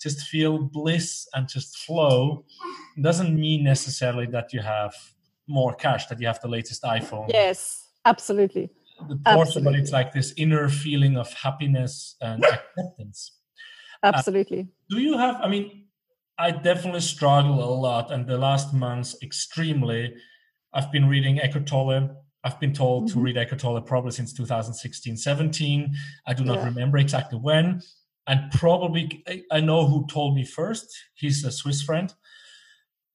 just 0.00 0.20
feel 0.28 0.58
bliss 0.58 1.26
and 1.34 1.48
just 1.48 1.78
flow. 1.78 2.44
It 2.96 3.02
doesn't 3.02 3.34
mean 3.34 3.64
necessarily 3.64 4.26
that 4.26 4.52
you 4.52 4.60
have 4.60 4.94
more 5.48 5.74
cash, 5.74 6.06
that 6.06 6.20
you 6.20 6.28
have 6.28 6.40
the 6.40 6.48
latest 6.48 6.82
iPhone. 6.84 7.28
Yes, 7.28 7.88
absolutely. 8.04 8.70
The 9.06 9.16
portion, 9.16 9.64
but 9.64 9.74
it's 9.74 9.92
like 9.92 10.12
this 10.12 10.32
inner 10.36 10.68
feeling 10.68 11.16
of 11.16 11.32
happiness 11.32 12.16
and 12.20 12.44
acceptance. 12.44 13.32
Absolutely. 14.02 14.60
Uh, 14.60 14.96
do 14.96 15.00
you 15.00 15.18
have? 15.18 15.40
I 15.40 15.48
mean, 15.48 15.84
I 16.38 16.50
definitely 16.50 17.00
struggle 17.00 17.62
a 17.62 17.70
lot, 17.70 18.10
and 18.10 18.26
the 18.26 18.38
last 18.38 18.74
months 18.74 19.16
extremely. 19.22 20.14
I've 20.72 20.92
been 20.92 21.08
reading 21.08 21.40
Eckhart 21.40 21.66
Tolle. 21.66 22.10
I've 22.44 22.60
been 22.60 22.72
told 22.72 23.04
mm-hmm. 23.04 23.18
to 23.18 23.24
read 23.24 23.36
Eckhart 23.36 23.60
Tolle 23.60 23.80
probably 23.80 24.12
since 24.12 24.32
2016, 24.32 25.16
17. 25.16 25.94
I 26.26 26.34
do 26.34 26.44
not 26.44 26.58
yeah. 26.58 26.64
remember 26.66 26.98
exactly 26.98 27.38
when. 27.38 27.80
And 28.26 28.50
probably, 28.52 29.24
I 29.50 29.60
know 29.60 29.86
who 29.86 30.06
told 30.06 30.34
me 30.34 30.44
first. 30.44 30.86
He's 31.14 31.44
a 31.44 31.50
Swiss 31.50 31.82
friend. 31.82 32.12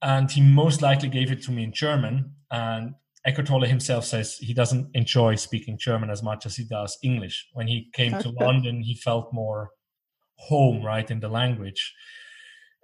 And 0.02 0.30
he 0.30 0.42
most 0.42 0.82
likely 0.82 1.08
gave 1.08 1.32
it 1.32 1.44
to 1.44 1.52
me 1.52 1.64
in 1.64 1.72
German. 1.72 2.34
And 2.52 2.96
Eckhart 3.26 3.48
Tolle 3.48 3.66
himself 3.66 4.06
says 4.06 4.36
he 4.36 4.54
doesn't 4.54 4.90
enjoy 4.94 5.36
speaking 5.36 5.78
German 5.78 6.10
as 6.10 6.22
much 6.22 6.46
as 6.46 6.56
he 6.56 6.66
does 6.66 6.98
English. 7.02 7.48
When 7.54 7.68
he 7.68 7.90
came 7.94 8.14
okay. 8.14 8.24
to 8.24 8.30
London, 8.32 8.82
he 8.82 8.96
felt 8.96 9.34
more 9.34 9.70
home, 10.36 10.84
right, 10.84 11.10
in 11.10 11.20
the 11.22 11.30
language. 11.30 11.94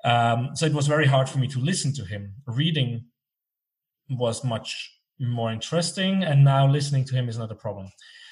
Um, 0.05 0.51
so 0.53 0.65
it 0.65 0.73
was 0.73 0.87
very 0.87 1.07
hard 1.07 1.27
for 1.27 1.39
me 1.39 1.47
to 1.47 1.59
listen 1.59 1.93
to 1.95 2.05
him. 2.05 2.35
Reading 2.45 3.05
was 4.09 4.43
much 4.43 4.99
more 5.19 5.51
interesting, 5.51 6.23
and 6.23 6.45
now 6.45 6.67
listening 6.67 7.03
to 7.05 7.15
him 7.15 7.27
is 7.27 7.37
not 7.37 7.51
a 7.51 7.55
problem. 7.55 7.89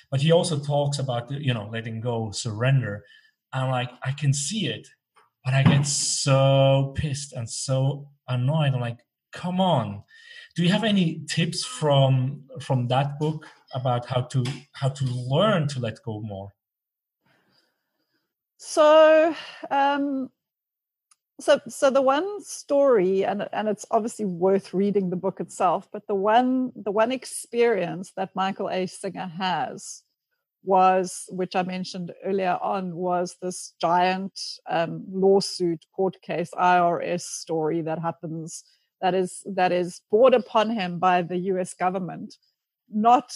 But 0.09 0.21
he 0.21 0.31
also 0.31 0.57
talks 0.57 0.99
about 0.99 1.29
you 1.29 1.53
know 1.53 1.67
letting 1.69 1.99
go, 1.99 2.31
surrender. 2.31 3.03
I'm 3.51 3.69
like, 3.69 3.89
I 4.03 4.11
can 4.11 4.33
see 4.33 4.67
it, 4.67 4.87
but 5.43 5.53
I 5.53 5.63
get 5.63 5.85
so 5.85 6.93
pissed 6.95 7.33
and 7.33 7.49
so 7.49 8.09
annoyed. 8.27 8.73
I'm 8.73 8.79
like, 8.79 8.99
come 9.33 9.59
on. 9.59 10.03
Do 10.57 10.63
you 10.63 10.71
have 10.71 10.83
any 10.83 11.21
tips 11.27 11.63
from 11.63 12.41
from 12.59 12.87
that 12.87 13.19
book 13.19 13.45
about 13.75 14.07
how 14.07 14.21
to 14.21 14.43
how 14.71 14.89
to 14.89 15.05
learn 15.05 15.67
to 15.67 15.79
let 15.79 16.01
go 16.01 16.19
more? 16.19 16.51
So 18.57 19.35
um 19.69 20.31
so 21.39 21.61
so 21.67 21.91
the 21.91 22.01
one 22.01 22.43
story 22.43 23.23
and 23.23 23.47
and 23.53 23.67
it's 23.69 23.85
obviously 23.91 24.25
worth 24.25 24.73
reading 24.73 25.11
the 25.11 25.15
book 25.15 25.39
itself 25.39 25.87
but 25.91 26.07
the 26.07 26.15
one 26.15 26.71
the 26.75 26.91
one 26.91 27.11
experience 27.11 28.11
that 28.17 28.35
michael 28.35 28.71
a 28.71 28.87
singer 28.87 29.27
has 29.37 30.01
was 30.63 31.25
which 31.29 31.55
i 31.55 31.61
mentioned 31.61 32.11
earlier 32.25 32.57
on 32.59 32.95
was 32.95 33.37
this 33.39 33.75
giant 33.79 34.33
um, 34.67 35.03
lawsuit 35.11 35.85
court 35.95 36.19
case 36.23 36.49
irs 36.57 37.21
story 37.21 37.81
that 37.81 37.99
happens 37.99 38.63
that 39.01 39.13
is 39.13 39.44
that 39.46 39.72
is 39.72 40.01
brought 40.10 40.34
upon 40.34 40.70
him 40.70 41.00
by 41.00 41.22
the 41.22 41.38
us 41.38 41.74
government 41.74 42.36
not 42.89 43.34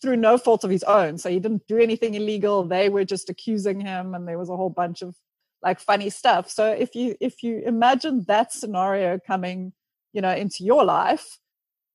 through 0.00 0.16
no 0.16 0.38
fault 0.38 0.64
of 0.64 0.70
his 0.70 0.82
own. 0.84 1.18
So 1.18 1.30
he 1.30 1.38
didn't 1.38 1.66
do 1.68 1.78
anything 1.78 2.14
illegal. 2.14 2.64
They 2.64 2.88
were 2.88 3.04
just 3.04 3.30
accusing 3.30 3.80
him 3.80 4.14
and 4.14 4.26
there 4.26 4.38
was 4.38 4.50
a 4.50 4.56
whole 4.56 4.70
bunch 4.70 5.02
of 5.02 5.14
like 5.62 5.78
funny 5.78 6.10
stuff. 6.10 6.50
So 6.50 6.72
if 6.72 6.94
you 6.94 7.14
if 7.20 7.42
you 7.42 7.62
imagine 7.64 8.24
that 8.26 8.52
scenario 8.52 9.18
coming 9.24 9.72
you 10.12 10.20
know 10.20 10.34
into 10.34 10.64
your 10.64 10.84
life 10.84 11.38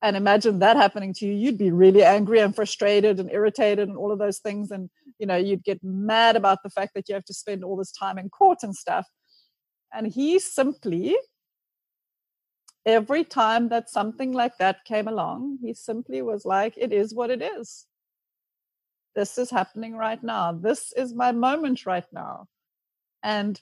and 0.02 0.16
imagine 0.16 0.60
that 0.60 0.78
happening 0.78 1.14
to 1.16 1.26
you 1.26 1.34
you'd 1.34 1.58
be 1.58 1.72
really 1.72 2.04
angry 2.04 2.40
and 2.40 2.56
frustrated 2.56 3.20
and 3.20 3.32
irritated 3.32 3.90
and 3.90 3.98
all 3.98 4.12
of 4.12 4.20
those 4.20 4.40
things. 4.40 4.72
And 4.72 4.90
you 5.20 5.28
know 5.28 5.36
you'd 5.36 5.64
get 5.64 5.84
mad 5.84 6.36
about 6.36 6.64
the 6.64 6.70
fact 6.70 6.94
that 6.96 7.10
you 7.10 7.16
have 7.16 7.26
to 7.26 7.34
spend 7.34 7.64
all 7.64 7.76
this 7.76 7.92
time 7.92 8.18
in 8.18 8.30
court 8.30 8.60
and 8.64 8.76
stuff. 8.76 9.08
And 9.94 10.08
he 10.08 10.40
simply 10.40 11.18
every 12.88 13.24
time 13.24 13.70
that 13.70 13.90
something 13.90 14.32
like 14.32 14.58
that 14.58 14.84
came 14.86 15.08
along 15.08 15.60
he 15.62 15.74
simply 15.74 16.22
was 16.24 16.46
like 16.46 16.74
it 16.78 16.92
is 16.92 17.14
what 17.14 17.30
it 17.30 17.42
is 17.42 17.86
this 19.16 19.38
is 19.38 19.52
happening 19.52 19.96
right 19.96 20.24
now 20.24 20.52
this 20.52 20.92
is 20.94 21.14
my 21.14 21.32
moment 21.32 21.86
right 21.86 22.12
now 22.12 22.48
and 23.22 23.62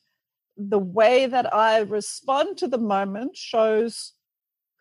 the 0.57 0.79
way 0.79 1.25
that 1.25 1.53
I 1.53 1.79
respond 1.79 2.57
to 2.59 2.67
the 2.67 2.77
moment 2.77 3.35
shows 3.35 4.13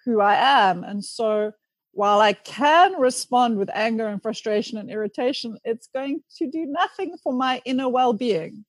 who 0.05 0.21
I 0.21 0.37
am. 0.37 0.85
And 0.85 1.05
so 1.05 1.53
while 1.93 2.21
I 2.21 2.33
can 2.33 2.95
respond 3.01 3.59
with 3.59 3.71
anger 3.73 4.07
and 4.07 4.23
frustration 4.23 4.79
and 4.79 4.91
irritation, 4.91 5.59
it's 5.65 5.89
going 5.95 6.23
to 6.37 6.47
do 6.47 6.67
nothing 6.67 7.17
for 7.23 7.33
my 7.33 7.63
inner 7.65 7.89
well 7.89 8.13
being. 8.13 8.65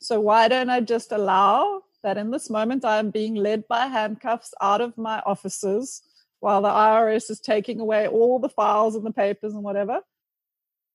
So 0.00 0.20
why 0.20 0.48
don't 0.48 0.70
I 0.70 0.80
just 0.80 1.12
allow 1.12 1.82
that 2.06 2.16
in 2.16 2.30
this 2.30 2.48
moment 2.48 2.84
I'm 2.84 3.10
being 3.10 3.34
led 3.34 3.66
by 3.66 3.88
handcuffs 3.88 4.54
out 4.60 4.80
of 4.80 4.96
my 4.96 5.20
offices 5.26 6.02
while 6.38 6.62
the 6.62 6.68
IRS 6.68 7.28
is 7.30 7.40
taking 7.40 7.80
away 7.80 8.06
all 8.06 8.38
the 8.38 8.48
files 8.48 8.94
and 8.94 9.04
the 9.04 9.10
papers 9.10 9.54
and 9.54 9.64
whatever? 9.64 10.02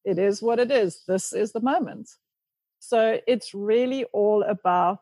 It 0.05 0.17
is 0.17 0.41
what 0.41 0.57
it 0.57 0.71
is. 0.71 1.03
This 1.09 1.33
is 1.33 1.51
the 1.51 1.59
moment. 1.59 2.11
So 2.79 3.19
it's 3.27 3.53
really 3.53 4.05
all 4.13 4.41
about 4.43 5.01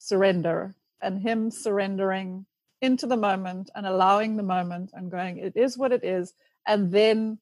surrender 0.00 0.74
and 1.00 1.22
him 1.22 1.52
surrendering 1.52 2.44
into 2.82 3.06
the 3.06 3.16
moment 3.16 3.70
and 3.76 3.86
allowing 3.86 4.36
the 4.36 4.42
moment 4.42 4.90
and 4.94 5.12
going, 5.12 5.38
it 5.38 5.56
is 5.56 5.78
what 5.78 5.92
it 5.92 6.02
is. 6.02 6.34
And 6.66 6.90
then 6.90 7.38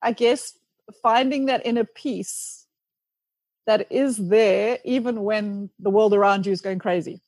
I 0.00 0.12
guess 0.12 0.56
finding 1.02 1.46
that 1.46 1.66
inner 1.66 1.84
peace 1.84 2.65
that 3.66 3.86
is 3.90 4.16
there 4.16 4.78
even 4.84 5.22
when 5.22 5.70
the 5.78 5.90
world 5.90 6.14
around 6.14 6.46
you 6.46 6.52
is 6.52 6.60
going 6.60 6.78
crazy 6.78 7.20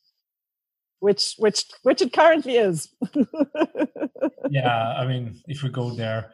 which 1.01 1.35
which 1.39 1.65
which 1.83 2.03
it 2.03 2.13
currently 2.13 2.57
is 2.57 2.89
yeah 4.51 4.95
i 4.99 5.07
mean 5.07 5.41
if 5.47 5.63
we 5.63 5.69
go 5.69 5.91
there 5.95 6.33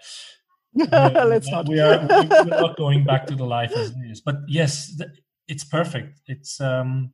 Let's 0.91 1.49
not. 1.49 1.69
We 1.69 1.79
are 1.79 2.05
we're 2.09 2.45
not 2.45 2.77
going 2.77 3.05
back 3.05 3.27
to 3.27 3.37
the 3.37 3.45
life 3.45 3.73
as 3.77 3.91
it 3.91 4.11
is. 4.11 4.21
But 4.21 4.39
yes, 4.49 5.01
it's 5.47 5.63
perfect. 5.63 6.21
It's 6.27 6.61
um, 6.61 7.13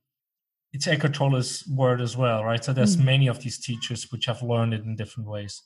it's 0.73 0.87
Eckhart 0.87 1.12
Tolle's 1.12 1.66
word 1.68 2.00
as 2.00 2.16
well, 2.16 2.42
right? 2.42 2.64
So 2.64 2.73
there's 2.73 2.97
mm. 2.97 3.04
many 3.04 3.26
of 3.26 3.42
these 3.42 3.59
teachers 3.59 4.11
which 4.11 4.25
have 4.26 4.42
learned 4.42 4.73
it 4.73 4.85
in 4.85 4.97
different 4.97 5.28
ways. 5.28 5.62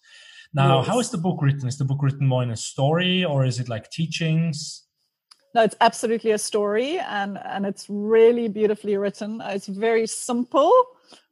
Now, 0.52 0.78
yes. 0.78 0.88
how 0.88 0.98
is 0.98 1.10
the 1.10 1.18
book 1.18 1.40
written? 1.40 1.68
Is 1.68 1.78
the 1.78 1.84
book 1.84 2.02
written 2.02 2.26
more 2.26 2.42
in 2.42 2.50
a 2.50 2.56
story, 2.56 3.24
or 3.24 3.44
is 3.44 3.60
it 3.60 3.68
like 3.68 3.90
teachings? 3.90 4.82
No, 5.54 5.62
it's 5.62 5.76
absolutely 5.80 6.32
a 6.32 6.38
story, 6.38 6.98
and 6.98 7.38
and 7.38 7.64
it's 7.64 7.86
really 7.88 8.48
beautifully 8.48 8.96
written. 8.96 9.40
It's 9.44 9.66
very 9.68 10.06
simple 10.06 10.72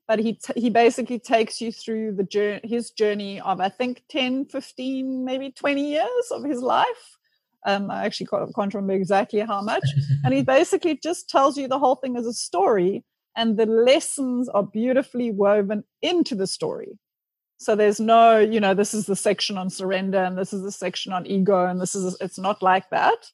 but 0.08 0.18
he 0.18 0.34
t- 0.34 0.60
he 0.60 0.68
basically 0.68 1.18
takes 1.18 1.60
you 1.60 1.72
through 1.72 2.12
the 2.12 2.24
journey 2.24 2.60
his 2.64 2.90
journey 2.90 3.40
of 3.40 3.60
i 3.60 3.68
think 3.68 4.02
10 4.10 4.44
15 4.46 5.24
maybe 5.24 5.50
20 5.50 5.90
years 5.90 6.26
of 6.30 6.44
his 6.44 6.60
life. 6.60 7.18
Um, 7.64 7.90
i 7.90 8.04
actually 8.04 8.26
can't, 8.26 8.54
can't 8.54 8.74
remember 8.74 8.94
exactly 8.94 9.40
how 9.40 9.62
much. 9.62 9.84
And 10.24 10.34
he 10.34 10.42
basically 10.42 10.98
just 11.00 11.30
tells 11.30 11.56
you 11.56 11.68
the 11.68 11.78
whole 11.78 11.94
thing 11.94 12.16
as 12.16 12.26
a 12.26 12.32
story 12.32 13.04
and 13.36 13.56
the 13.56 13.66
lessons 13.66 14.48
are 14.48 14.64
beautifully 14.64 15.30
woven 15.30 15.84
into 16.02 16.34
the 16.34 16.46
story. 16.46 16.98
So 17.58 17.76
there's 17.76 18.00
no 18.00 18.38
you 18.38 18.60
know 18.60 18.74
this 18.74 18.92
is 18.92 19.06
the 19.06 19.16
section 19.16 19.56
on 19.56 19.70
surrender 19.70 20.18
and 20.18 20.36
this 20.36 20.52
is 20.52 20.62
the 20.62 20.72
section 20.72 21.12
on 21.12 21.26
ego 21.26 21.64
and 21.66 21.80
this 21.80 21.94
is 21.94 22.16
it's 22.20 22.38
not 22.38 22.62
like 22.62 22.90
that 22.90 23.30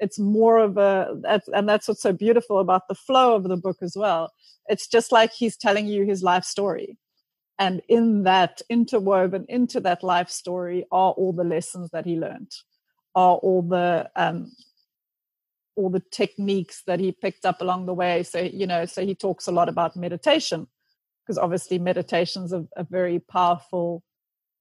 it's 0.00 0.18
more 0.18 0.58
of 0.58 0.78
a 0.78 1.20
and 1.54 1.68
that's 1.68 1.86
what's 1.86 2.02
so 2.02 2.12
beautiful 2.12 2.58
about 2.58 2.88
the 2.88 2.94
flow 2.94 3.36
of 3.36 3.44
the 3.44 3.56
book 3.56 3.76
as 3.82 3.94
well. 3.96 4.32
It's 4.68 4.88
just 4.88 5.12
like 5.12 5.32
he's 5.32 5.56
telling 5.56 5.86
you 5.86 6.04
his 6.04 6.22
life 6.22 6.44
story. 6.44 6.96
And 7.58 7.82
in 7.88 8.22
that 8.22 8.62
interwoven 8.70 9.44
into 9.48 9.80
that 9.80 10.02
life 10.02 10.30
story 10.30 10.86
are 10.90 11.12
all 11.12 11.32
the 11.32 11.44
lessons 11.44 11.90
that 11.90 12.06
he 12.06 12.16
learned 12.16 12.50
are 13.14 13.36
all 13.36 13.62
the 13.62 14.10
um 14.16 14.50
all 15.76 15.90
the 15.90 16.02
techniques 16.10 16.82
that 16.86 17.00
he 17.00 17.12
picked 17.12 17.44
up 17.44 17.60
along 17.60 17.86
the 17.86 17.94
way. 17.94 18.22
So 18.22 18.40
you 18.40 18.66
know 18.66 18.86
so 18.86 19.04
he 19.04 19.14
talks 19.14 19.46
a 19.46 19.52
lot 19.52 19.68
about 19.68 19.96
meditation 19.96 20.66
because 21.22 21.36
obviously 21.36 21.78
meditation 21.78 22.44
is 22.44 22.54
a, 22.54 22.66
a 22.76 22.84
very 22.84 23.18
powerful 23.20 24.02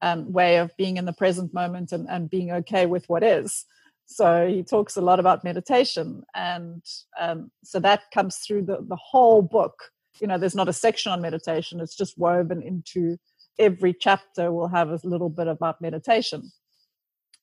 um, 0.01 0.31
way 0.31 0.57
of 0.57 0.75
being 0.77 0.97
in 0.97 1.05
the 1.05 1.13
present 1.13 1.53
moment 1.53 1.91
and, 1.91 2.09
and 2.09 2.29
being 2.29 2.51
okay 2.51 2.85
with 2.85 3.07
what 3.07 3.23
is 3.23 3.65
so 4.11 4.47
he 4.47 4.63
talks 4.63 4.97
a 4.97 5.01
lot 5.01 5.19
about 5.19 5.43
meditation 5.43 6.23
and 6.33 6.83
um, 7.19 7.51
so 7.63 7.79
that 7.79 8.09
comes 8.11 8.37
through 8.37 8.63
the, 8.63 8.79
the 8.87 8.95
whole 8.95 9.43
book. 9.43 9.91
You 10.19 10.25
know 10.25 10.39
there's 10.39 10.55
not 10.55 10.67
a 10.67 10.73
section 10.73 11.11
on 11.11 11.21
meditation. 11.21 11.79
It's 11.79 11.95
just 11.95 12.17
woven 12.17 12.63
into 12.63 13.17
every 13.59 13.93
chapter 13.93 14.51
will 14.51 14.67
have 14.67 14.89
a 14.89 14.99
little 15.03 15.29
bit 15.29 15.47
about 15.47 15.79
meditation. 15.79 16.51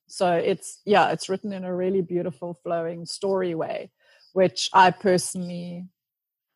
So 0.08 0.32
it's 0.32 0.80
yeah 0.84 1.12
it's 1.12 1.28
written 1.28 1.52
in 1.52 1.64
a 1.64 1.74
really 1.74 2.02
beautiful 2.02 2.58
flowing 2.64 3.06
story 3.06 3.54
way 3.54 3.90
which 4.32 4.68
i 4.74 4.90
personally 4.90 5.86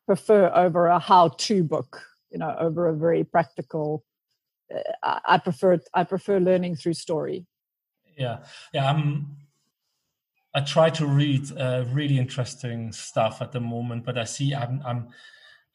prefer 0.05 0.51
over 0.53 0.85
a 0.85 0.99
how-to 0.99 1.63
book 1.63 2.03
you 2.29 2.37
know 2.37 2.55
over 2.59 2.87
a 2.87 2.93
very 2.93 3.23
practical 3.23 4.03
uh, 5.03 5.19
i 5.25 5.37
prefer 5.37 5.79
i 5.93 6.03
prefer 6.03 6.37
learning 6.39 6.75
through 6.75 6.93
story. 6.93 7.47
Yeah. 8.17 8.39
Yeah 8.73 8.89
i'm 8.89 9.40
I 10.53 10.61
try 10.61 10.89
to 10.89 11.05
read 11.05 11.49
uh, 11.57 11.85
really 11.91 12.17
interesting 12.17 12.91
stuff 12.91 13.41
at 13.41 13.51
the 13.51 13.59
moment, 13.59 14.05
but 14.05 14.17
I 14.17 14.25
see 14.25 14.53
I'm, 14.53 14.81
I'm 14.85 15.09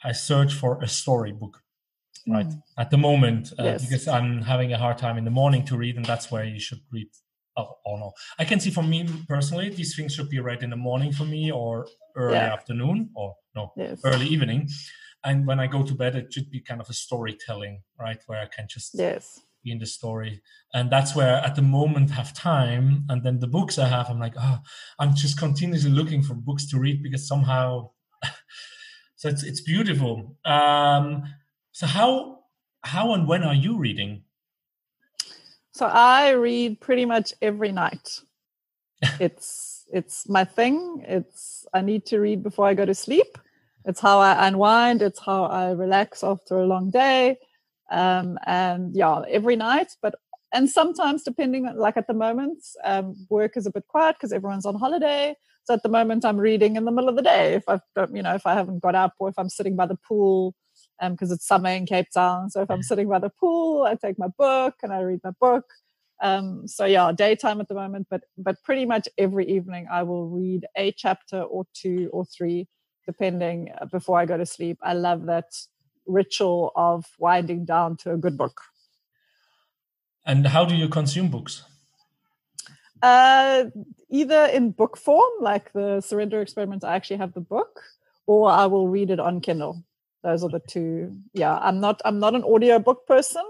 I 0.04 0.12
search 0.12 0.52
for 0.52 0.83
a 0.83 0.88
storybook 0.88 1.62
right 2.28 2.47
mm. 2.47 2.62
at 2.76 2.90
the 2.90 2.99
moment 2.99 3.52
uh, 3.59 3.64
yes. 3.64 3.85
because 3.85 4.09
I'm 4.09 4.42
having 4.42 4.73
a 4.73 4.78
hard 4.78 4.99
time 4.99 5.16
in 5.16 5.25
the 5.25 5.30
morning 5.30 5.64
to 5.66 5.76
read, 5.76 5.97
and 5.97 6.04
that's 6.04 6.30
where 6.30 6.45
you 6.45 6.61
should 6.61 6.80
read. 6.92 7.09
Oh, 7.59 7.78
oh, 7.87 7.97
no, 7.97 8.12
I 8.38 8.45
can 8.45 8.61
see 8.61 8.71
for 8.71 8.83
me 8.83 9.09
personally, 9.26 9.71
these 9.71 9.97
things 9.97 10.14
should 10.14 10.28
be 10.28 10.40
read 10.40 10.62
in 10.62 10.68
the 10.68 10.76
morning 10.76 11.11
for 11.11 11.25
me 11.25 11.50
or 11.50 11.87
early 12.14 12.35
yeah. 12.35 12.52
afternoon 12.52 13.09
or 13.14 13.35
no 13.54 13.73
yes. 13.76 14.00
early 14.04 14.26
evening. 14.26 14.68
and 15.25 15.47
when 15.47 15.59
I 15.59 15.66
go 15.66 15.83
to 15.83 15.95
bed, 15.95 16.16
it 16.16 16.30
should 16.30 16.50
be 16.50 16.61
kind 16.61 16.83
of 16.83 16.90
a 16.90 16.92
storytelling, 16.92 17.83
right, 17.99 18.18
where 18.26 18.42
I 18.42 18.47
can 18.47 18.66
just 18.68 18.90
yes 18.95 19.40
be 19.66 19.73
in 19.73 19.78
the 19.78 19.87
story, 19.87 20.40
and 20.73 20.90
that's 20.90 21.14
where 21.14 21.37
at 21.37 21.56
the 21.56 21.62
moment 21.62 22.11
have 22.11 22.32
time, 22.32 23.04
and 23.08 23.23
then 23.23 23.40
the 23.40 23.46
books 23.46 23.78
I 23.78 23.88
have, 23.88 24.08
I'm 24.08 24.20
like, 24.20 24.35
oh, 24.38 24.58
I'm 24.99 25.14
just 25.14 25.38
continuously 25.38 25.90
looking 25.90 26.23
for 26.23 26.35
books 26.35 26.66
to 26.70 26.78
read 26.78 27.02
because 27.02 27.26
somehow, 27.28 27.90
so 29.16 29.28
it's 29.28 29.42
it's 29.42 29.61
beautiful. 29.61 30.37
Um, 30.44 31.25
so 31.73 31.87
how 31.87 32.44
how 32.82 33.12
and 33.14 33.26
when 33.28 33.42
are 33.42 33.54
you 33.54 33.76
reading? 33.76 34.23
So 35.73 35.87
I 35.87 36.30
read 36.30 36.80
pretty 36.80 37.04
much 37.04 37.35
every 37.42 37.73
night. 37.73 38.20
it's 39.20 39.85
it's 39.92 40.28
my 40.28 40.44
thing. 40.44 41.04
It's 41.06 41.66
I 41.75 41.82
need 41.82 42.06
to 42.06 42.20
read 42.20 42.42
before 42.42 42.66
I 42.66 42.75
go 42.75 42.87
to 42.87 42.94
sleep. 42.94 43.38
It's 43.85 44.00
how 44.00 44.18
I 44.18 44.49
unwind. 44.49 45.02
It's 45.02 45.20
how 45.20 45.44
I 45.44 45.70
relax 45.70 46.25
after 46.25 46.58
a 46.58 46.66
long 46.66 46.90
day. 46.90 47.38
Um, 47.90 48.38
and 48.47 48.95
yeah, 48.95 49.23
every 49.28 49.57
night. 49.57 49.93
But 50.02 50.14
and 50.52 50.71
sometimes 50.71 51.23
depending 51.23 51.69
like 51.76 51.97
at 51.97 52.07
the 52.07 52.14
moment, 52.14 52.64
um, 52.85 53.14
work 53.28 53.57
is 53.57 53.66
a 53.66 53.71
bit 53.71 53.87
quiet 53.88 54.16
because 54.16 54.33
everyone's 54.33 54.66
on 54.66 54.76
holiday. 54.76 55.35
So 55.64 55.75
at 55.75 55.83
the 55.83 55.88
moment, 55.88 56.25
I'm 56.25 56.38
reading 56.38 56.76
in 56.76 56.85
the 56.85 56.93
middle 56.93 57.09
of 57.09 57.16
the 57.16 57.23
day 57.23 57.55
if 57.55 57.64
I've 57.69 57.81
you 58.12 58.23
know 58.23 58.35
if 58.35 58.47
I 58.47 58.55
haven't 58.55 58.83
got 58.83 58.95
up 58.95 59.14
or 59.19 59.28
if 59.28 59.35
I'm 59.38 59.49
sitting 59.49 59.76
by 59.76 59.87
the 59.87 59.99
pool 60.09 60.55
because 61.00 61.31
um, 61.31 61.35
it's 61.35 61.47
summer 61.47 61.71
in 61.71 61.87
Cape 61.87 62.09
Town. 62.12 62.50
So 62.50 62.62
if 62.62 62.71
I'm 62.71 62.83
sitting 62.83 63.09
by 63.09 63.19
the 63.19 63.31
pool, 63.31 63.83
I 63.83 63.95
take 63.95 64.19
my 64.19 64.28
book 64.38 64.75
and 64.83 64.93
I 64.93 65.00
read 65.00 65.21
my 65.25 65.33
book. 65.40 65.64
Um, 66.23 66.66
so 66.66 66.87
yeah, 66.87 67.12
daytime 67.12 67.61
at 67.61 67.69
the 67.69 67.75
moment, 67.75 68.07
but 68.11 68.23
but 68.38 68.57
pretty 68.64 68.87
much 68.87 69.09
every 69.19 69.47
evening 69.47 69.87
I 69.90 70.02
will 70.05 70.28
read 70.28 70.64
a 70.76 70.93
chapter 70.93 71.43
or 71.43 71.66
two 71.75 72.09
or 72.12 72.25
three, 72.25 72.69
depending 73.05 73.71
uh, 73.78 73.87
before 73.87 74.19
I 74.19 74.25
go 74.25 74.38
to 74.38 74.47
sleep. 74.47 74.78
I 74.83 74.95
love 74.95 75.26
that 75.26 75.52
ritual 76.06 76.72
of 76.76 77.06
winding 77.18 77.64
down 77.64 77.96
to 77.98 78.12
a 78.12 78.16
good 78.16 78.36
book. 78.36 78.60
And 80.25 80.46
how 80.46 80.64
do 80.64 80.75
you 80.75 80.88
consume 80.88 81.28
books? 81.28 81.62
Uh, 83.02 83.66
either 84.10 84.46
in 84.46 84.70
book 84.70 84.96
form, 84.96 85.30
like 85.40 85.72
the 85.72 86.00
Surrender 86.00 86.40
Experiments, 86.40 86.84
I 86.84 86.96
actually 86.96 87.18
have 87.18 87.34
the 87.34 87.40
book, 87.40 87.80
or 88.26 88.50
I 88.50 88.66
will 88.66 88.88
read 88.88 89.10
it 89.10 89.20
on 89.20 89.40
Kindle. 89.40 89.84
Those 90.22 90.42
are 90.42 90.50
the 90.50 90.60
two. 90.60 91.16
Yeah, 91.32 91.56
I'm 91.58 91.78
not. 91.78 92.00
I'm 92.04 92.18
not 92.18 92.34
an 92.34 92.42
audiobook 92.42 93.06
person 93.06 93.44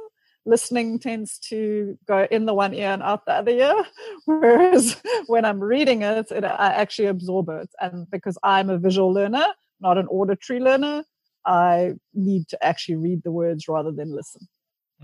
listening 0.46 0.98
tends 0.98 1.38
to 1.38 1.98
go 2.06 2.26
in 2.30 2.46
the 2.46 2.54
one 2.54 2.72
ear 2.72 2.90
and 2.90 3.02
out 3.02 3.26
the 3.26 3.32
other 3.32 3.50
ear 3.50 3.84
whereas 4.24 4.96
when 5.26 5.44
i'm 5.44 5.60
reading 5.60 6.02
it, 6.02 6.30
it, 6.30 6.44
i 6.44 6.68
actually 6.68 7.08
absorb 7.08 7.48
it 7.48 7.68
and 7.80 8.08
because 8.10 8.38
i'm 8.42 8.70
a 8.70 8.78
visual 8.78 9.12
learner 9.12 9.44
not 9.80 9.98
an 9.98 10.06
auditory 10.06 10.60
learner 10.60 11.04
i 11.46 11.92
need 12.14 12.46
to 12.48 12.62
actually 12.64 12.96
read 12.96 13.22
the 13.22 13.30
words 13.30 13.68
rather 13.68 13.92
than 13.92 14.14
listen 14.14 14.46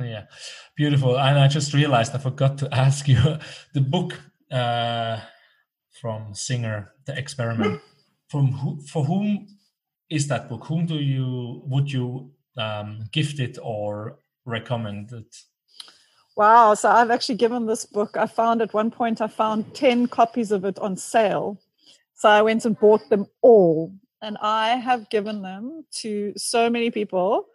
yeah 0.00 0.24
beautiful 0.76 1.18
and 1.18 1.38
i 1.38 1.48
just 1.48 1.72
realized 1.74 2.14
i 2.14 2.18
forgot 2.18 2.58
to 2.58 2.72
ask 2.74 3.08
you 3.08 3.18
the 3.74 3.80
book 3.80 4.20
uh, 4.50 5.18
from 6.00 6.34
singer 6.34 6.92
the 7.06 7.16
experiment 7.16 7.80
from 8.28 8.52
who, 8.52 8.80
for 8.82 9.04
whom 9.04 9.46
is 10.10 10.28
that 10.28 10.48
book 10.48 10.64
whom 10.66 10.84
do 10.86 10.96
you 10.96 11.62
would 11.64 11.90
you 11.90 12.30
um, 12.56 13.04
gift 13.12 13.40
it 13.40 13.58
or 13.62 14.18
recommended? 14.44 15.26
Wow. 16.36 16.74
So 16.74 16.90
I've 16.90 17.10
actually 17.10 17.36
given 17.36 17.66
this 17.66 17.84
book, 17.84 18.16
I 18.16 18.26
found 18.26 18.62
at 18.62 18.74
one 18.74 18.90
point, 18.90 19.20
I 19.20 19.26
found 19.26 19.74
10 19.74 20.08
copies 20.08 20.50
of 20.50 20.64
it 20.64 20.78
on 20.78 20.96
sale. 20.96 21.60
So 22.14 22.28
I 22.28 22.42
went 22.42 22.64
and 22.64 22.78
bought 22.78 23.08
them 23.10 23.26
all. 23.42 23.92
And 24.22 24.38
I 24.40 24.76
have 24.76 25.10
given 25.10 25.42
them 25.42 25.84
to 26.00 26.32
so 26.36 26.70
many 26.70 26.90
people. 26.90 27.46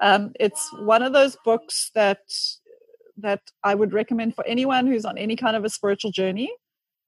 Um, 0.00 0.32
it's 0.40 0.70
one 0.80 1.02
of 1.02 1.12
those 1.12 1.36
books 1.44 1.90
that 1.94 2.22
that 3.18 3.42
I 3.62 3.76
would 3.76 3.92
recommend 3.92 4.34
for 4.34 4.44
anyone 4.44 4.88
who's 4.88 5.04
on 5.04 5.16
any 5.16 5.36
kind 5.36 5.56
of 5.56 5.64
a 5.64 5.68
spiritual 5.68 6.10
journey, 6.10 6.50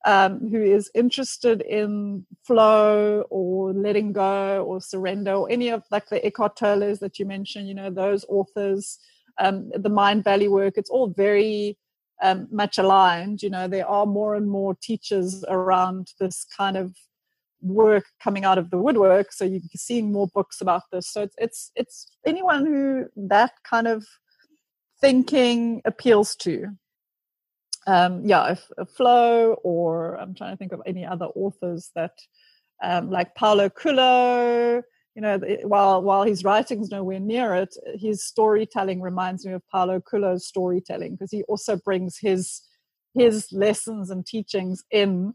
um, 0.04 0.48
who 0.50 0.62
is 0.62 0.88
interested 0.94 1.62
in 1.62 2.24
flow 2.44 3.24
or 3.28 3.72
letting 3.72 4.12
go 4.12 4.64
or 4.64 4.80
surrender 4.80 5.32
or 5.32 5.50
any 5.50 5.70
of 5.70 5.82
like 5.90 6.08
the 6.08 6.24
Eckhart 6.24 6.54
Tolles 6.56 7.00
that 7.00 7.18
you 7.18 7.26
mentioned, 7.26 7.66
you 7.66 7.74
know, 7.74 7.90
those 7.90 8.24
authors 8.28 9.00
um, 9.38 9.70
the 9.74 9.90
Mindvalley 9.90 10.48
work, 10.48 10.74
it's 10.76 10.90
all 10.90 11.08
very 11.08 11.78
um, 12.22 12.48
much 12.50 12.78
aligned. 12.78 13.42
You 13.42 13.50
know, 13.50 13.68
there 13.68 13.86
are 13.86 14.06
more 14.06 14.34
and 14.34 14.48
more 14.48 14.74
teachers 14.74 15.44
around 15.48 16.12
this 16.18 16.46
kind 16.56 16.76
of 16.76 16.94
work 17.68 18.04
coming 18.22 18.44
out 18.44 18.58
of 18.58 18.70
the 18.70 18.78
woodwork. 18.78 19.32
So 19.32 19.44
you're 19.44 19.60
seeing 19.74 20.12
more 20.12 20.28
books 20.28 20.60
about 20.60 20.82
this. 20.92 21.08
So 21.12 21.22
it's 21.22 21.34
it's 21.38 21.72
it's 21.76 22.06
anyone 22.26 22.66
who 22.66 23.06
that 23.16 23.52
kind 23.64 23.86
of 23.86 24.06
thinking 25.00 25.82
appeals 25.84 26.36
to. 26.36 26.66
Um, 27.86 28.22
yeah, 28.24 28.50
if, 28.50 28.64
if 28.78 28.88
Flow, 28.90 29.54
or 29.62 30.16
I'm 30.16 30.34
trying 30.34 30.52
to 30.52 30.56
think 30.56 30.72
of 30.72 30.82
any 30.86 31.06
other 31.06 31.26
authors 31.26 31.92
that, 31.94 32.18
um, 32.82 33.10
like 33.10 33.36
Paulo 33.36 33.70
Coelho, 33.70 34.82
you 35.14 35.22
know, 35.22 35.38
while 35.62 36.02
while 36.02 36.24
his 36.24 36.44
writing's 36.44 36.90
nowhere 36.90 37.20
near 37.20 37.54
it, 37.54 37.74
his 37.94 38.22
storytelling 38.24 39.00
reminds 39.00 39.46
me 39.46 39.52
of 39.52 39.62
Paulo 39.68 40.00
Coelho's 40.00 40.46
storytelling 40.46 41.12
because 41.12 41.30
he 41.30 41.42
also 41.44 41.76
brings 41.76 42.18
his 42.18 42.62
his 43.14 43.50
lessons 43.50 44.10
and 44.10 44.26
teachings 44.26 44.84
in 44.90 45.32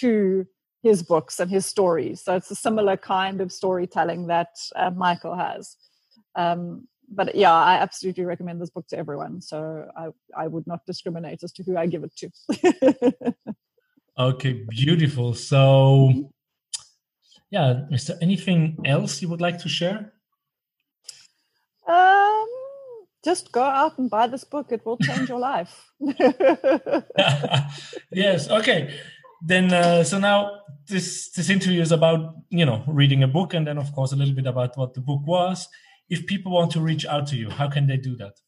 to 0.00 0.46
his 0.84 1.02
books 1.02 1.40
and 1.40 1.50
his 1.50 1.64
stories. 1.64 2.22
So 2.22 2.36
it's 2.36 2.50
a 2.50 2.54
similar 2.54 2.96
kind 2.96 3.40
of 3.40 3.50
storytelling 3.50 4.26
that 4.26 4.50
uh, 4.76 4.90
Michael 4.90 5.34
has. 5.34 5.76
Um, 6.36 6.86
but 7.10 7.34
yeah, 7.34 7.54
I 7.54 7.76
absolutely 7.76 8.24
recommend 8.24 8.60
this 8.60 8.70
book 8.70 8.86
to 8.88 8.98
everyone. 8.98 9.40
So 9.40 9.88
I, 9.96 10.08
I 10.36 10.46
would 10.46 10.66
not 10.66 10.80
discriminate 10.86 11.42
as 11.42 11.52
to 11.52 11.62
who 11.62 11.76
I 11.76 11.86
give 11.86 12.04
it 12.04 12.12
to. 12.18 13.34
okay, 14.18 14.64
beautiful. 14.68 15.32
So 15.32 16.30
yeah, 17.50 17.86
is 17.90 18.06
there 18.06 18.18
anything 18.20 18.76
else 18.84 19.22
you 19.22 19.28
would 19.28 19.40
like 19.40 19.58
to 19.60 19.68
share? 19.68 20.12
Um, 21.88 22.48
just 23.24 23.52
go 23.52 23.62
out 23.62 23.98
and 23.98 24.10
buy 24.10 24.26
this 24.26 24.44
book. 24.44 24.70
It 24.70 24.84
will 24.84 24.98
change 24.98 25.30
your 25.30 25.38
life. 25.38 25.92
yes. 28.12 28.50
Okay. 28.50 28.94
Then, 29.46 29.72
uh, 29.72 30.04
so 30.04 30.18
now 30.18 30.60
this 30.86 31.30
this 31.30 31.50
interview 31.50 31.80
is 31.82 31.92
about 31.92 32.34
you 32.50 32.64
know 32.64 32.82
reading 32.86 33.22
a 33.22 33.28
book, 33.28 33.54
and 33.54 33.66
then 33.66 33.78
of 33.78 33.92
course 33.92 34.12
a 34.12 34.16
little 34.16 34.34
bit 34.34 34.46
about 34.46 34.76
what 34.76 34.94
the 34.94 35.00
book 35.00 35.20
was. 35.26 35.68
If 36.08 36.26
people 36.26 36.52
want 36.52 36.70
to 36.72 36.80
reach 36.80 37.06
out 37.06 37.26
to 37.28 37.36
you, 37.36 37.50
how 37.50 37.68
can 37.68 37.86
they 37.86 37.96
do 37.96 38.16
that? 38.16 38.40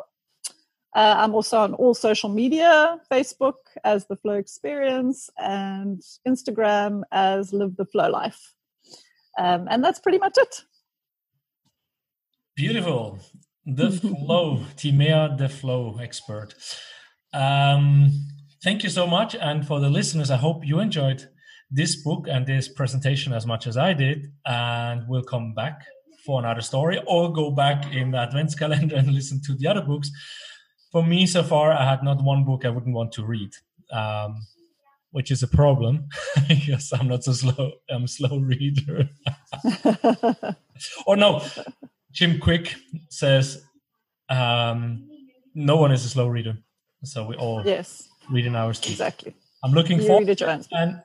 Uh, 0.94 1.14
I'm 1.18 1.35
also 1.35 1.59
on 1.59 1.75
all 1.75 1.94
social 1.94 2.29
media 2.31 2.99
Facebook 3.12 3.55
as 3.85 4.07
The 4.07 4.16
Flow 4.16 4.33
Experience 4.35 5.29
and 5.37 6.01
Instagram 6.27 7.03
as 7.12 7.53
Live 7.53 7.77
the 7.77 7.85
Flow 7.85 8.09
Life. 8.09 8.55
Um, 9.38 9.68
and 9.70 9.85
that's 9.85 9.99
pretty 9.99 10.16
much 10.18 10.38
it. 10.38 10.62
Beautiful. 12.55 13.18
The 13.66 13.90
flow, 13.90 14.62
Timea, 14.77 15.37
the 15.37 15.51
flow 15.51 15.99
expert. 16.01 16.55
Um, 17.35 18.12
thank 18.62 18.83
you 18.83 18.88
so 18.88 19.07
much. 19.07 19.35
And 19.35 19.66
for 19.66 19.79
the 19.81 19.90
listeners, 19.90 20.31
I 20.31 20.37
hope 20.37 20.64
you 20.64 20.81
enjoyed 20.81 21.29
this 21.70 21.96
book 21.96 22.26
and 22.29 22.46
this 22.46 22.68
presentation 22.68 23.33
as 23.33 23.46
much 23.46 23.66
as 23.66 23.76
I 23.76 23.92
did. 23.92 24.33
And 24.46 25.07
we'll 25.09 25.22
come 25.22 25.55
back 25.55 25.83
for 26.24 26.38
another 26.38 26.61
story 26.61 27.00
or 27.07 27.33
go 27.33 27.50
back 27.50 27.94
in 27.94 28.11
the 28.12 28.18
advent 28.18 28.59
calendar 28.59 28.96
and 28.96 29.12
listen 29.12 29.40
to 29.46 29.55
the 29.55 29.66
other 29.66 29.83
books. 29.83 30.11
For 30.92 31.05
me, 31.05 31.26
so 31.26 31.42
far, 31.42 31.72
I 31.72 31.88
had 31.88 32.02
not 32.02 32.22
one 32.22 32.44
book 32.44 32.64
I 32.64 32.70
wouldn't 32.70 32.94
want 32.94 33.12
to 33.12 33.24
read. 33.24 33.50
Um, 33.92 34.42
which 35.16 35.31
is 35.31 35.42
a 35.42 35.48
problem 35.48 36.09
because 36.48 36.92
I'm 36.92 37.09
not 37.09 37.24
so 37.24 37.33
slow. 37.33 37.72
I'm 37.88 38.05
a 38.05 38.09
slow 38.09 38.37
reader. 38.37 39.09
or 41.07 41.16
no, 41.16 41.42
Jim 42.12 42.38
Kwik 42.38 42.74
says 43.09 43.64
um, 44.29 45.09
no 45.55 45.79
one 45.79 45.90
is 45.90 46.05
a 46.05 46.11
slow 46.11 46.29
reader, 46.29 46.59
so 47.02 47.26
we 47.26 47.35
all 47.37 47.62
yes 47.64 48.09
read 48.31 48.44
in 48.44 48.57
our 48.57 48.74
speed. 48.74 48.92
Exactly. 48.92 49.35
I'm 49.64 49.72
looking 49.72 50.02
you 50.02 50.07
forward. 50.07 50.42
And 50.72 51.00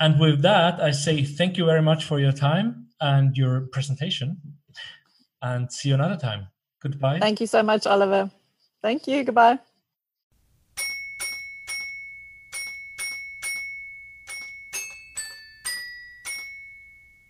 and 0.00 0.20
with 0.20 0.42
that, 0.42 0.80
I 0.80 0.90
say 0.90 1.24
thank 1.24 1.56
you 1.56 1.64
very 1.64 1.82
much 1.82 2.04
for 2.04 2.18
your 2.20 2.32
time 2.32 2.88
and 3.00 3.36
your 3.36 3.62
presentation, 3.72 4.40
and 5.42 5.72
see 5.72 5.90
you 5.90 5.94
another 5.94 6.16
time. 6.16 6.48
Goodbye. 6.82 7.18
Thank 7.20 7.40
you 7.40 7.46
so 7.46 7.62
much, 7.62 7.86
Oliver. 7.86 8.30
Thank 8.82 9.06
you. 9.06 9.24
Goodbye. 9.24 9.58